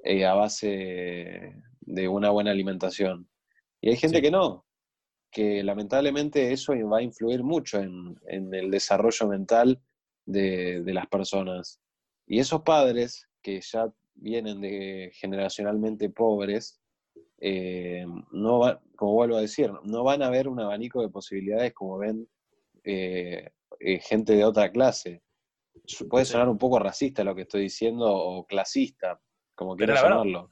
[0.04, 3.28] eh, a base de una buena alimentación.
[3.80, 4.64] Y hay gente que no,
[5.32, 9.80] que lamentablemente eso va a influir mucho en, el desarrollo mental
[10.24, 11.80] de, las personas.
[12.26, 16.80] Y esos padres que ya vienen de generacionalmente pobres,
[17.40, 21.98] eh, no como vuelvo a decir, no van a ver un abanico de posibilidades como
[21.98, 22.28] ven
[22.84, 25.22] eh, eh, gente de otra clase.
[26.08, 29.20] Puede sonar un poco racista lo que estoy diciendo o clasista,
[29.54, 30.50] como quieras llamarlo.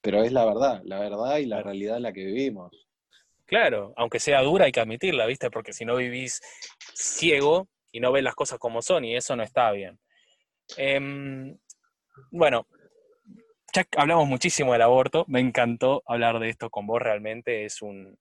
[0.00, 2.86] Pero es la verdad, la verdad y la realidad en la que vivimos.
[3.44, 5.50] Claro, aunque sea dura hay que admitirla, ¿viste?
[5.50, 6.40] Porque si no vivís
[6.94, 9.98] ciego y no ves las cosas como son y eso no está bien.
[10.76, 11.58] Em,
[12.30, 12.66] bueno,
[13.74, 18.18] ya hablamos muchísimo del aborto, me encantó hablar de esto con vos, realmente es un,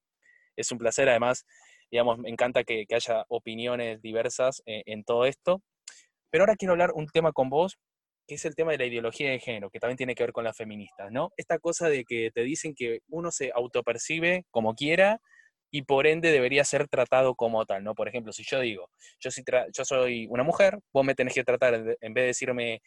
[0.55, 1.45] es un placer, además,
[1.91, 5.62] digamos, me encanta que, haya opiniones diversas en, en todo esto.
[6.32, 7.79] Pero ahora quiero hablar un tema con vos
[8.29, 10.43] que es el tema de la ideología de género, que también tiene que ver con
[10.43, 11.32] las feministas, ¿no?
[11.36, 15.19] Esta cosa de que te dicen que uno se autopercibe como quiera
[15.71, 17.95] y por ende debería ser tratado como tal, ¿no?
[17.95, 22.13] Por ejemplo, si yo digo, yo, soy una mujer, vos me tenés que tratar, en
[22.13, 22.82] vez de decirme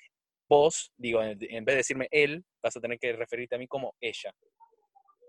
[0.48, 3.94] vos, digo, en vez de decirme él, vas a tener que referirte a mí como
[4.00, 4.32] ella.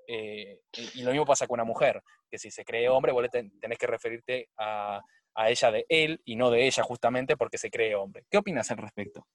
[0.07, 0.59] Eh,
[0.95, 3.87] y, lo mismo pasa con una mujer, que si se cree hombre, vos tenés que
[3.87, 5.01] referirte a,
[5.35, 8.25] a ella de él y no de ella justamente porque se cree hombre.
[8.29, 9.25] ¿Qué opinas al respecto?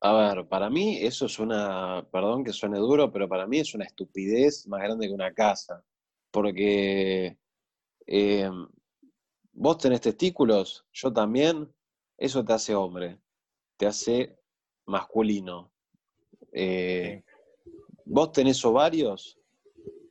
[0.00, 3.74] A ver, para mí eso es una, perdón que suene duro, pero para mí es
[3.74, 5.82] una estupidez más grande que una casa.
[6.34, 7.38] Porque
[8.08, 8.50] eh,
[9.52, 11.72] vos tenés testículos, yo también,
[12.18, 13.20] eso te hace hombre,
[13.76, 14.36] te hace
[14.84, 15.70] masculino.
[16.50, 17.22] Eh,
[18.04, 19.38] vos tenés ovarios,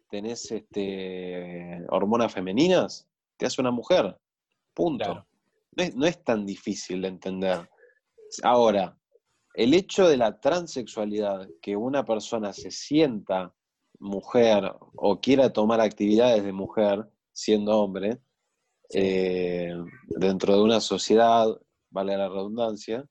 [0.10, 3.06] tenés este, hormonas femeninas,
[3.36, 4.18] te hace una mujer.
[4.74, 5.28] Punto.
[5.76, 7.70] no es tan difícil de entender.
[8.44, 8.98] Ahora,
[9.56, 13.54] el hecho de la transexualidad, que una persona se sienta
[14.04, 18.20] mujer o quiera tomar actividades de mujer siendo hombre,
[18.94, 19.74] eh,
[20.08, 21.48] dentro de una sociedad,
[21.90, 23.06] vale la redundancia,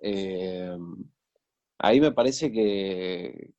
[0.00, 0.76] eh,
[1.78, 3.52] ahí me parece que,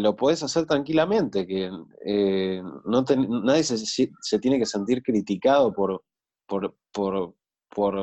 [0.00, 1.70] lo puedes hacer tranquilamente, que
[2.04, 3.04] eh, no
[3.44, 6.02] nadie se, tiene que sentir criticado por,
[6.46, 7.36] por, por,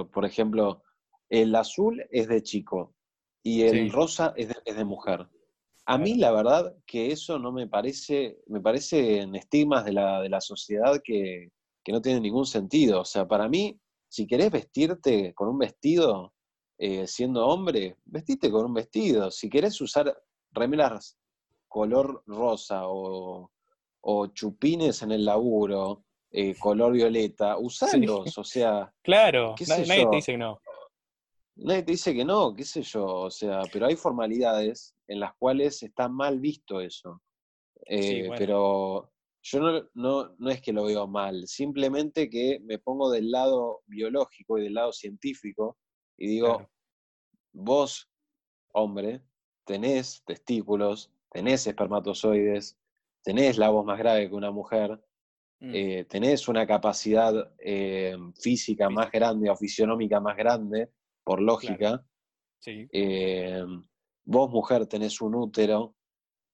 [0.10, 0.82] por ejemplo,
[1.30, 2.96] el azul es de chico
[3.42, 3.90] y el Sí.
[3.90, 5.28] rosa es de, es de mujer.
[5.86, 10.30] A mí la verdad que eso no me parece, me parecen estigmas de la, de
[10.30, 11.52] la sociedad que,
[11.84, 13.02] que no tienen ningún sentido.
[13.02, 16.34] O sea, para mí, si querés vestirte con un vestido
[16.78, 19.30] eh, siendo hombre, vestite con un vestido.
[19.30, 20.16] Si querés usar
[20.52, 21.18] remeras
[21.68, 23.52] color rosa o,
[24.02, 28.38] o chupines en el laburo, eh, color violeta, usalos.
[28.38, 30.10] O sea, Claro, ¿Qué na- sé nadie yo?
[30.12, 30.60] te dice que no.
[31.56, 35.34] Nadie te dice que no, qué sé yo, o sea, pero hay formalidades en las
[35.36, 37.22] cuales está mal visto eso.
[37.86, 38.36] Eh, bueno.
[38.38, 43.30] Pero yo no, no, no es que lo veo mal, simplemente que me pongo del
[43.32, 45.78] lado biológico y del lado científico
[46.18, 46.70] y digo, Claro.
[47.54, 48.10] vos,
[48.74, 49.22] hombre,
[49.66, 52.78] tenés testículos, tenés espermatozoides,
[53.24, 55.00] tenés la voz más grave que una mujer,
[55.64, 60.90] Mm, eh, tenés una capacidad eh, física más grande o fisionómica más grande,
[61.24, 62.06] por lógica.
[62.60, 63.64] sí, Eh,
[64.26, 65.96] vos, mujer, tenés un útero,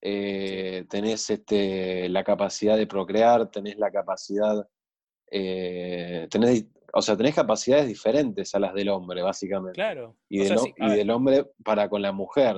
[0.02, 4.68] eh, tenés este, la capacidad de procrear, tenés la capacidad,
[5.32, 9.76] eh, tenés, o sea, tenés capacidades diferentes a las del hombre, básicamente.
[9.76, 10.16] claro.
[10.30, 12.56] Y, del, sea, ho- sí, a y ver, del hombre para con la mujer.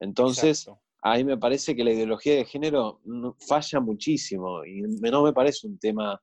[0.00, 0.82] Entonces, exacto.
[1.02, 3.00] ahí me parece que la ideología de género
[3.46, 6.20] falla muchísimo y no me parece un tema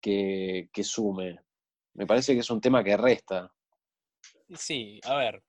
[0.00, 1.40] que, que sume.
[1.94, 3.50] Me parece que es un tema que resta.
[4.54, 5.42] Sí, a ver,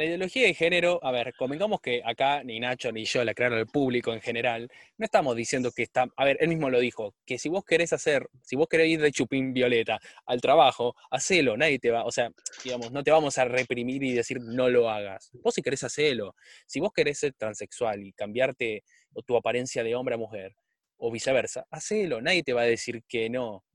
[0.00, 3.58] la ideología de género, a ver, convengamos que acá ni Nacho ni yo, la claro,
[3.58, 7.14] el público en general, no estamos diciendo que está, a ver, él mismo lo dijo,
[7.26, 11.54] que si vos querés hacer, si vos querés ir de chupín violeta al trabajo, hacelo,
[11.58, 12.30] nadie te va, o sea,
[12.64, 15.32] digamos, no te vamos a reprimir y decir no lo hagas.
[15.34, 16.34] Vos si querés hacelo.
[16.66, 18.84] Si vos querés ser transexual y cambiarte
[19.26, 20.54] tu apariencia de hombre a mujer,
[20.96, 23.66] o viceversa, hacelo, nadie te va a decir que no,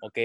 [0.00, 0.18] ¿ok?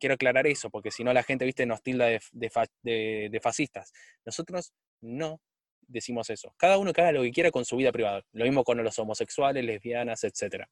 [0.00, 3.90] Quiero aclarar eso, porque si no la gente, viste, nos tilda de fascistas.
[4.26, 5.40] Nosotros no
[5.86, 6.52] decimos eso.
[6.58, 8.22] Cada uno que haga lo que quiera con su vida privada.
[8.32, 10.64] Lo mismo con los homosexuales, lesbianas, etc.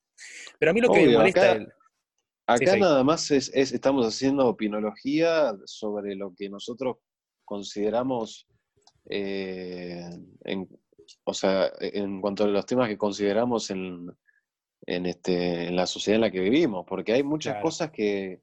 [0.58, 1.52] Pero a mí lo que me molesta...
[1.52, 1.72] acá- el-
[2.48, 2.80] Acá sí.
[2.80, 6.98] nada más es, es- estamos haciendo opinología sobre lo que nosotros
[7.44, 8.46] consideramos,
[9.10, 10.08] eh,
[10.44, 10.68] en,
[11.24, 14.06] o sea, en cuanto a los temas que consideramos en,
[14.86, 17.64] en, este, en la sociedad en la que vivimos, porque hay muchas Claro.
[17.64, 18.42] cosas que,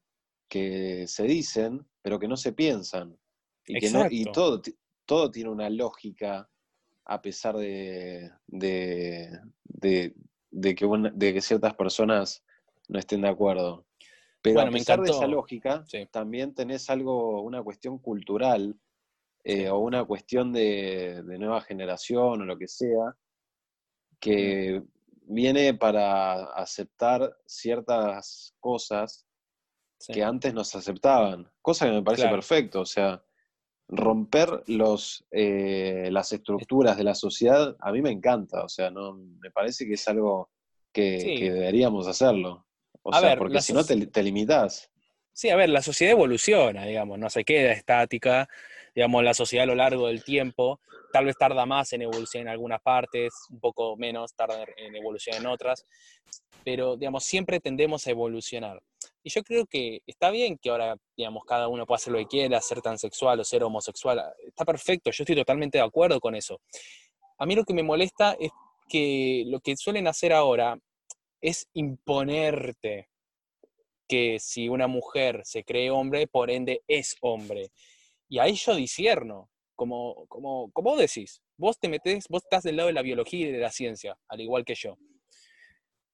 [0.49, 3.17] que se dicen, pero que no se piensan.
[3.65, 4.61] Y, que no, y todo,
[5.05, 6.49] todo tiene una lógica
[7.05, 10.15] a pesar de, de, de-
[10.51, 12.43] de que, una- de que ciertas personas
[12.87, 13.85] no estén de acuerdo.
[14.41, 16.05] Pero Bueno, a me pesar de esa lógica, Sí.
[16.11, 18.77] también tenés algo, una cuestión cultural
[19.43, 23.17] eh, o una cuestión de, de nueva generación o lo que sea,
[24.19, 24.81] que
[25.25, 29.25] viene para aceptar ciertas cosas
[29.99, 30.13] sí.
[30.13, 32.37] que antes no se aceptaban, cosa que me parece Claro.
[32.37, 33.23] perfecto, o sea,
[33.95, 39.13] romper los, eh, las estructuras de la sociedad a mí me encanta, o sea, no,
[39.13, 40.49] me parece que es algo
[40.91, 41.35] que, Sí.
[41.35, 42.65] que deberíamos hacerlo,
[43.01, 44.89] o A sea, ver, porque si no te, te limitás.
[45.31, 48.47] Sí, a ver, la sociedad evoluciona, digamos, no se queda estática,
[48.93, 50.79] digamos, la sociedad a lo largo del tiempo,
[51.11, 55.41] tal vez tarda más en evolucionar en algunas partes, un poco menos tarda en evolucionar
[55.41, 55.85] en otras,
[56.63, 58.81] pero, digamos, siempre tendemos a evolucionar.
[59.23, 62.27] Y yo creo que está bien que ahora, digamos, cada uno pueda hacer lo que
[62.27, 66.59] quiera, ser transexual o ser homosexual, está perfecto, yo estoy totalmente de acuerdo con eso.
[67.37, 68.51] A mí lo que me molesta es
[68.89, 70.77] que lo que suelen hacer ahora
[71.41, 73.09] es imponerte
[74.07, 77.69] que si una mujer se cree hombre, por ende es hombre.
[78.27, 82.75] Y ahí yo disierno, como, como, como vos decís, vos te metés, vos estás del
[82.77, 84.97] lado de la biología y de la ciencia, al igual que yo.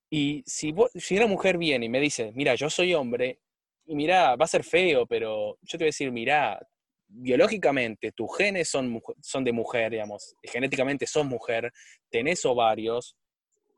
[0.10, 3.40] Y si, vos- si una mujer viene y me dice, mira, yo soy hombre,
[3.86, 6.60] y mira, va a ser feo, pero yo te voy a decir, mira,
[7.08, 9.02] biológicamente tus genes son,
[9.44, 11.72] de mujer, digamos, genéticamente sos mujer,
[12.10, 13.16] tenés ovarios,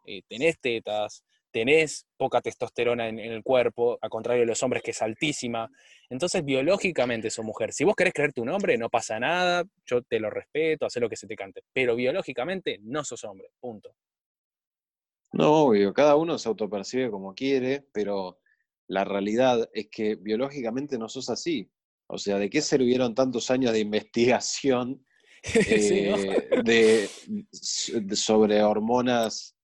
[0.05, 4.91] eh, tenés tetas, tenés poca testosterona en, el cuerpo, a contrario de los hombres que
[4.91, 5.69] es altísima.
[6.09, 7.73] Entonces, biológicamente sos mujer.
[7.73, 11.09] Si vos querés creerte un hombre, no pasa nada, yo te lo respeto, haz lo
[11.09, 11.61] que se te cante.
[11.73, 13.95] Pero biológicamente no sos hombre, punto.
[15.33, 18.39] No, obvio, cada uno se autopercibe como quiere, pero
[18.87, 21.71] la realidad es que biológicamente no sos así.
[22.07, 25.05] O sea, ¿de qué sirvieron tantos años de investigación
[25.43, 26.17] Sí, ¿no?
[26.17, 27.09] eh, de,
[28.01, 29.55] de- sobre hormonas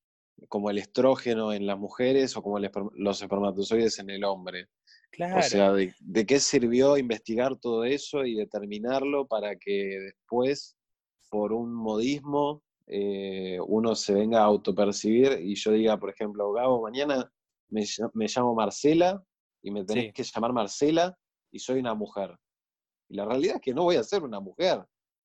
[0.48, 4.70] como el estrógeno en las mujeres o como el los espermatozoides en el hombre?
[5.12, 5.40] Claro.
[5.40, 10.78] O sea, ¿de, de qué sirvió investigar todo eso y determinarlo para que después,
[11.30, 16.82] por un modismo, eh, uno se venga a autopercibir y yo diga, por ejemplo, Gabo,
[16.82, 17.32] mañana
[17.70, 17.84] me,
[18.14, 19.24] me llamo Marcela
[19.62, 20.12] y me tenés Sí.
[20.14, 21.18] que llamar Marcela
[21.52, 22.38] y soy una mujer.
[23.10, 24.84] Y la realidad es que no voy a ser una mujer.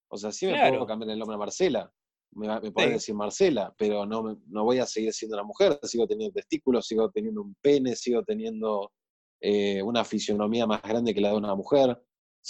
[0.09, 0.73] O sea, sí me Claro.
[0.75, 1.93] puedo cambiar el nombre a Marcela.
[2.35, 2.93] Me, me podés Sí.
[2.95, 5.79] decir Marcela, pero no, no voy a seguir siendo una mujer.
[5.83, 8.93] Sigo teniendo testículos, sigo teniendo un pene, sigo teniendo
[9.41, 12.01] eh, una fisionomía más grande que la de una mujer.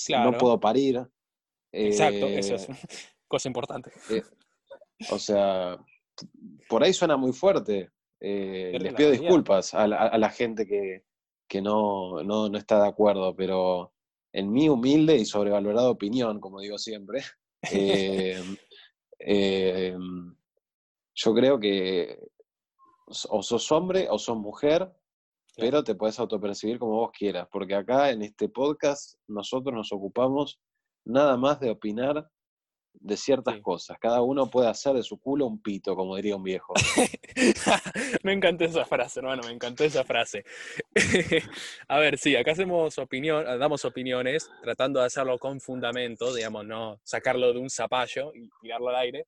[0.07, 0.31] Claro.
[0.33, 1.03] No puedo parir.
[1.73, 2.73] Exacto, eso es Eh,
[3.29, 3.91] cosa importante.
[5.11, 5.79] O sea,
[6.69, 7.91] por ahí suena muy fuerte.
[8.21, 11.05] Eh, les pido disculpas a la, a la gente que,
[11.49, 13.93] que no, no, no está de acuerdo, pero
[14.33, 17.23] en mi humilde y sobrevalorada opinión, como digo siempre,
[17.73, 18.43] eh,
[19.19, 19.97] eh,
[21.15, 22.19] yo creo que
[23.29, 24.91] o sos hombre o sos mujer,
[25.57, 30.59] pero te puedes autopercibir como vos quieras, porque acá en este podcast nosotros nos ocupamos
[31.05, 32.31] nada más de opinar
[32.95, 33.62] de ciertas Sí.
[33.62, 33.99] cosas.
[34.01, 36.72] Cada uno puede hacer de su culo un pito, como diría un viejo.
[38.22, 40.45] me encantó esa frase, hermano, me encantó esa frase.
[41.88, 47.01] a ver, sí, acá hacemos opinión, damos opiniones, tratando de hacerlo con fundamento, digamos, no
[47.03, 49.26] sacarlo de un zapallo y tirarlo al aire.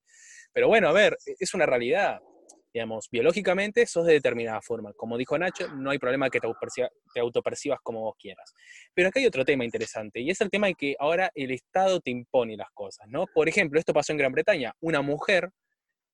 [0.52, 2.20] Pero bueno, a ver, es una realidad.
[2.74, 4.92] Digamos, biológicamente sos de determinada forma.
[4.94, 6.48] Como dijo Nacho, no hay problema que te
[7.14, 8.52] te autopercibas como vos quieras.
[8.92, 12.00] Pero acá hay otro tema interesante, y es el tema de que ahora el Estado
[12.00, 13.26] te impone las cosas, ¿no?
[13.32, 14.74] Por ejemplo, esto pasó en Gran Bretaña.
[14.80, 15.50] Una mujer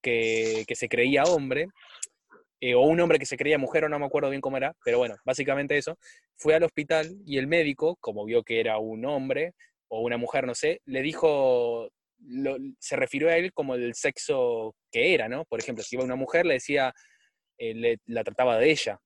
[0.02, 1.66] que, que se creía hombre,
[2.60, 4.74] eh, o un hombre que se creía mujer, o no me acuerdo bien cómo era,
[4.84, 5.96] pero bueno, básicamente eso,
[6.36, 9.54] fue al hospital y el médico, como vio que era un hombre
[9.88, 11.90] o una mujer, no sé, le dijo,
[12.20, 15.44] lo- se refirió a él como el sexo que era, ¿no?
[15.44, 16.94] Por ejemplo, si iba una mujer, le decía,
[17.58, 19.00] eh, le- la trataba de ella,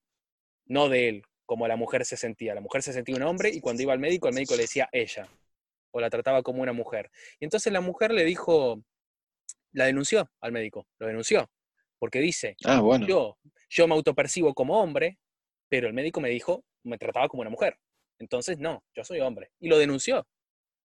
[0.65, 2.55] no de él, como la mujer se sentía.
[2.55, 4.89] La mujer se sentía un hombre y cuando iba al médico, el médico le decía
[4.91, 5.29] ella,
[5.91, 7.09] o la trataba como una mujer.
[7.39, 8.81] Y entonces la mujer le dijo,
[9.71, 11.49] la denunció al médico, lo denunció,
[11.99, 13.05] porque dice, Ah, bueno.
[13.07, 13.37] yo,
[13.69, 15.19] yo me autopercibo como hombre,
[15.69, 17.77] pero el médico me dijo, me trataba como una mujer.
[18.19, 19.51] Entonces, no, yo soy hombre.
[19.59, 20.25] Y lo denunció,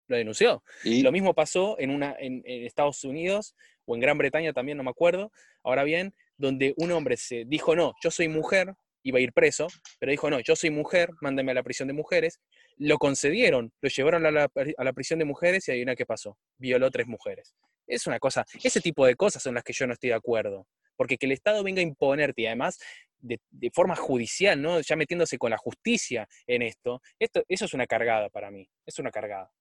[0.07, 0.63] lo denunció.
[0.83, 3.55] Y, Lo mismo pasó en, una, en, en Estados Unidos
[3.85, 5.31] o en Gran Bretaña también, no me acuerdo.
[5.63, 9.67] Ahora bien, donde un hombre se dijo, no, yo soy mujer, iba a ir preso,
[9.99, 12.39] pero dijo, no, yo soy mujer, mándame a la prisión de mujeres.
[12.75, 16.37] Lo concedieron, lo llevaron a la, a la prisión de mujeres y adivina qué pasó.
[16.57, 17.55] Violó tres mujeres.
[17.87, 20.67] Es una cosa, ese tipo de cosas son las que yo no estoy de acuerdo.
[20.95, 22.79] Porque que el Estado venga a imponerte y además
[23.19, 24.81] de, de forma judicial, ¿no?
[24.81, 28.97] Ya metiéndose con la justicia en esto, esto, eso es una cargada para mí, es
[28.99, 29.51] una cargada.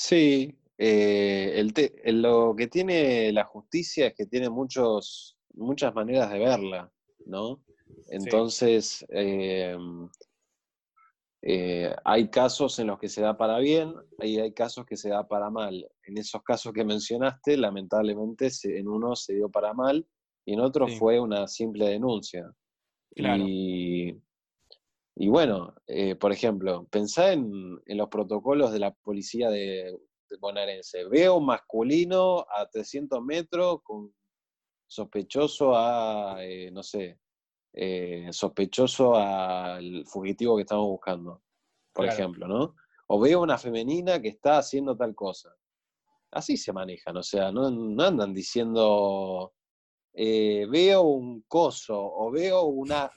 [0.00, 6.30] Sí, eh, el te- lo que tiene la justicia es que tiene muchos, muchas maneras
[6.32, 6.90] de verla,
[7.26, 7.62] ¿no?
[8.08, 9.76] Entonces, eh,
[11.42, 15.10] eh, hay casos en los que se da para bien y hay casos que se
[15.10, 15.86] da para mal.
[16.04, 20.06] En esos casos que mencionaste, lamentablemente se- en uno se dio para mal
[20.46, 20.96] y en otro Sí.
[20.96, 22.50] fue una simple denuncia.
[23.14, 23.44] Claro.
[23.46, 24.14] Y,
[25.22, 29.98] y bueno, eh, por ejemplo, pensá en, en los protocolos de la policía de,
[30.30, 31.04] de bonaerense.
[31.08, 34.14] Veo un masculino a 300 metros con
[34.86, 37.20] sospechoso a, eh, no sé,
[37.74, 41.42] eh, sospechoso al fugitivo que estamos buscando,
[41.92, 42.18] por Claro.
[42.18, 42.76] ejemplo, ¿no?
[43.08, 45.54] O veo una femenina que está haciendo tal cosa.
[46.30, 49.52] Así se manejan, o sea, no, no andan diciendo,
[50.14, 53.10] eh, veo un coso o veo una,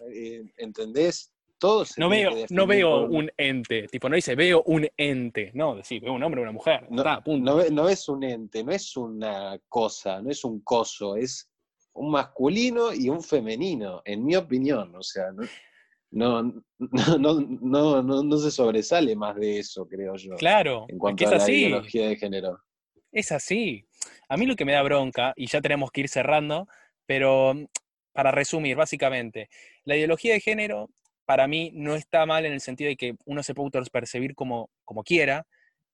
[0.58, 1.33] ¿entendés?
[1.98, 6.14] No veo, no veo un ente, tipo, no dice veo un ente, no, decir, veo
[6.14, 7.52] un hombre o una mujer, No, está, punto.
[7.52, 11.50] no ve- no es un ente, no es una cosa, no es un coso, es
[11.94, 14.96] un masculino y un femenino, en mi opinión.
[14.96, 15.44] O sea, no,
[16.12, 16.42] no,
[17.20, 21.26] no, no, no, se sobresale más de eso, creo yo, Claro, en es cuanto que
[21.26, 22.60] es a la así, ideología de género.
[23.12, 23.86] es así.
[24.28, 26.68] A mí lo que me da bronca, y ya tenemos que ir cerrando,
[27.06, 27.54] pero
[28.12, 29.50] para resumir, básicamente,
[29.86, 30.90] la ideología de género
[31.26, 34.70] para mí no está mal en el sentido de que uno se puede percibir como,
[34.86, 35.46] como quiera,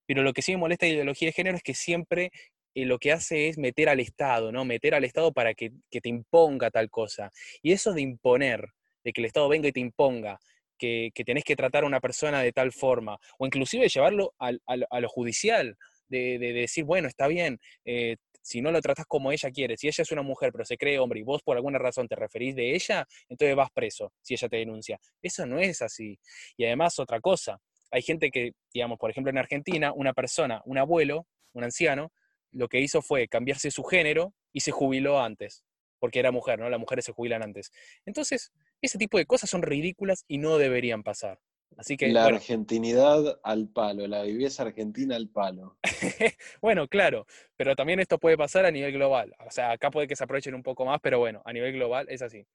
[0.06, 2.32] pero lo que sí me molesta de ideología de género es que siempre
[2.76, 4.66] eh, lo que hace es meter al Estado, ¿no?
[4.66, 7.32] Meter al Estado para que, que te imponga tal cosa.
[7.62, 8.66] Y eso de imponer,
[9.04, 10.40] de que el Estado venga y te imponga,
[10.78, 14.62] que, que tenés que tratar a una persona de tal forma, o inclusive llevarlo al-
[14.66, 15.78] al- a, lo judicial,
[16.08, 19.88] de, de decir, bueno, está bien, eh, si no lo tratás como ella quiere, si
[19.88, 22.56] ella es una mujer pero se cree hombre y vos por alguna razón te referís
[22.56, 25.00] de ella, entonces vas preso si ella te denuncia.
[25.22, 26.20] Eso no es así.
[26.58, 27.60] Y además otra cosa,
[27.92, 32.12] hay gente que, digamos, por ejemplo en Argentina, una persona, un abuelo, un anciano,
[32.52, 35.64] lo que hizo fue cambiarse su género y se jubiló antes,
[36.00, 36.70] porque era mujer, ¿no?
[36.70, 37.72] Las mujeres se jubilan antes.
[38.06, 41.40] Entonces, ese tipo de cosas son ridículas y no deberían pasar.
[41.78, 45.78] Así que, la bueno, argentinidad al palo, la viveza argentina al palo.
[46.62, 49.34] bueno, claro, pero también esto puede pasar a nivel global.
[49.48, 52.08] O sea, acá puede que se aprovechen un poco más, pero bueno, a nivel global
[52.10, 52.46] es así.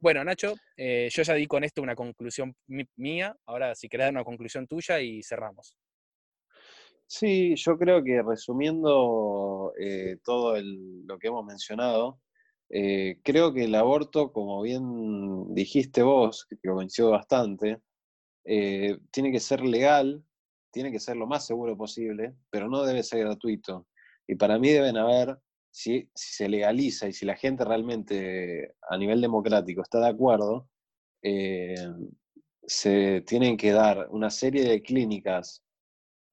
[0.00, 2.56] Bueno, Nacho, eh, yo ya di con esto una conclusión
[2.96, 3.36] mía.
[3.46, 5.76] Ahora, si querés dar una conclusión tuya y cerramos.
[7.06, 12.18] Sí, yo creo que resumiendo eh, todo lo que hemos mencionado,
[12.68, 17.78] eh, creo que el aborto, como bien dijiste vos, que coincido bastante,
[18.44, 20.24] eh, tiene que ser legal,
[20.70, 23.86] tiene que ser lo más seguro posible, pero no debe ser gratuito.
[24.26, 25.38] Y para mí deben haber,
[25.70, 30.68] si, se legaliza y si la gente realmente a nivel democrático está de acuerdo,
[32.66, 35.62] se tienen que dar una serie de clínicas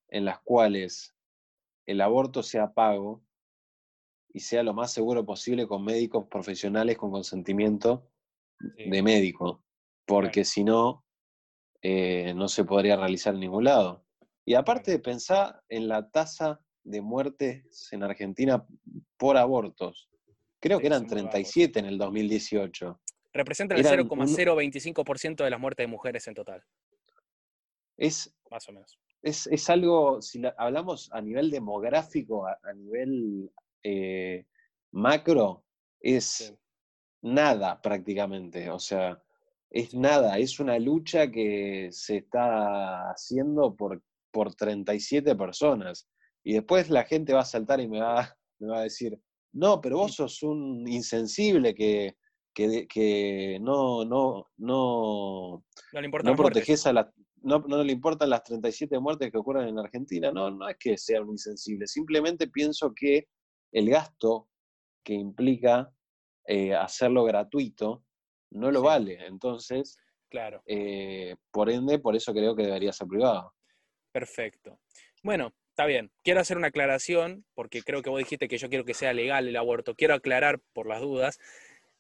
[0.10, 1.16] en las cuales
[1.86, 3.24] el aborto sea pago
[4.32, 8.08] y sea lo más seguro posible con médicos profesionales con consentimiento
[8.60, 9.64] de médico,
[10.06, 11.06] porque si no,
[11.82, 14.06] eh, no se podría realizar en ningún lado.
[14.46, 18.66] Y aparte de pensar en la tasa de muertes en Argentina
[19.18, 20.10] por abortos,
[20.60, 23.00] creo que eran 37 en el 2018.
[23.34, 26.64] Representa el 0,025% de las muertes de mujeres en total.
[27.98, 33.52] Es, más o menos es, algo, si hablamos a nivel demográfico, a, nivel
[33.84, 34.46] eh,
[34.92, 35.66] macro,
[36.00, 36.54] es
[37.22, 38.70] nada prácticamente.
[38.70, 39.22] O sea,
[39.70, 44.02] es nada, es una lucha que se está haciendo por,
[44.32, 46.10] por 37 personas.
[46.44, 49.20] Y después la gente va a saltar y me va, me va a decir,
[49.54, 52.16] no, pero vos sos un insensible que,
[52.54, 55.64] que, no, no, no,
[55.94, 57.12] no, le no proteges a la,
[57.42, 60.32] no, no, le importan las 37 muertes que ocurren en Argentina.
[60.32, 61.88] No, no es que sea un insensible.
[61.88, 63.28] Simplemente pienso que
[63.72, 64.50] el gasto
[65.04, 65.92] que implica
[66.46, 68.04] eh, hacerlo gratuito
[68.52, 69.26] no lo vale.
[69.26, 69.98] Entonces,
[70.30, 70.62] claro.
[70.66, 73.54] Eh, por ende, por eso creo que debería ser privado.
[74.12, 74.80] Perfecto.
[75.24, 76.12] Bueno, está bien.
[76.24, 79.48] Quiero hacer una aclaración, porque creo que vos dijiste que yo quiero que sea legal
[79.48, 79.96] el aborto.
[79.96, 81.40] Quiero aclarar por las dudas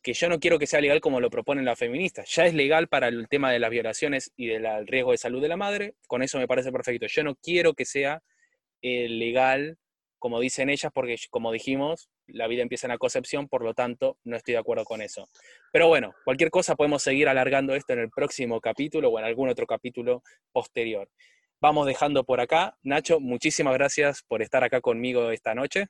[0.01, 2.33] que yo no quiero que sea legal como lo proponen las feministas.
[2.33, 5.49] Ya es legal para el tema de las violaciones y del riesgo de salud de
[5.49, 7.07] la madre, con eso me parece perfecto.
[7.07, 8.23] Yo no quiero que sea
[8.81, 9.77] eh, legal
[10.19, 14.17] como dicen ellas, porque como dijimos, la vida empieza en la concepción, por lo tanto,
[14.23, 15.27] no estoy de acuerdo con eso.
[15.71, 19.49] Pero bueno, cualquier cosa podemos seguir alargando esto en el próximo capítulo o en algún
[19.49, 21.09] otro capítulo posterior.
[21.61, 22.77] Vamos dejando por acá.
[22.83, 25.87] Nacho, muchísimas gracias por estar acá conmigo esta noche.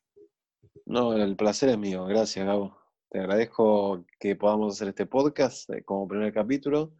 [0.85, 2.05] No, el placer es mío.
[2.05, 2.75] Gracias, Gabo.
[3.09, 6.93] Te agradezco que podamos hacer este podcast eh, como primer capítulo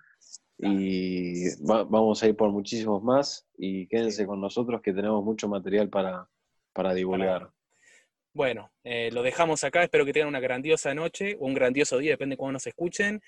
[0.58, 5.90] y vamos a ir por muchísimos más y quédense con nosotros que tenemos mucho material
[5.90, 6.28] para,
[6.74, 7.52] para divulgar.
[8.34, 12.12] Bueno, eh, lo dejamos acá, espero que tengan una grandiosa noche o un grandioso día,
[12.12, 13.22] depende de cómo nos escuchen.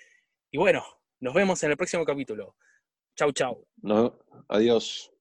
[0.52, 0.84] Y bueno,
[1.20, 2.56] nos vemos en el próximo capítulo.
[3.16, 3.68] Chau, chau.
[3.82, 5.12] No, adiós.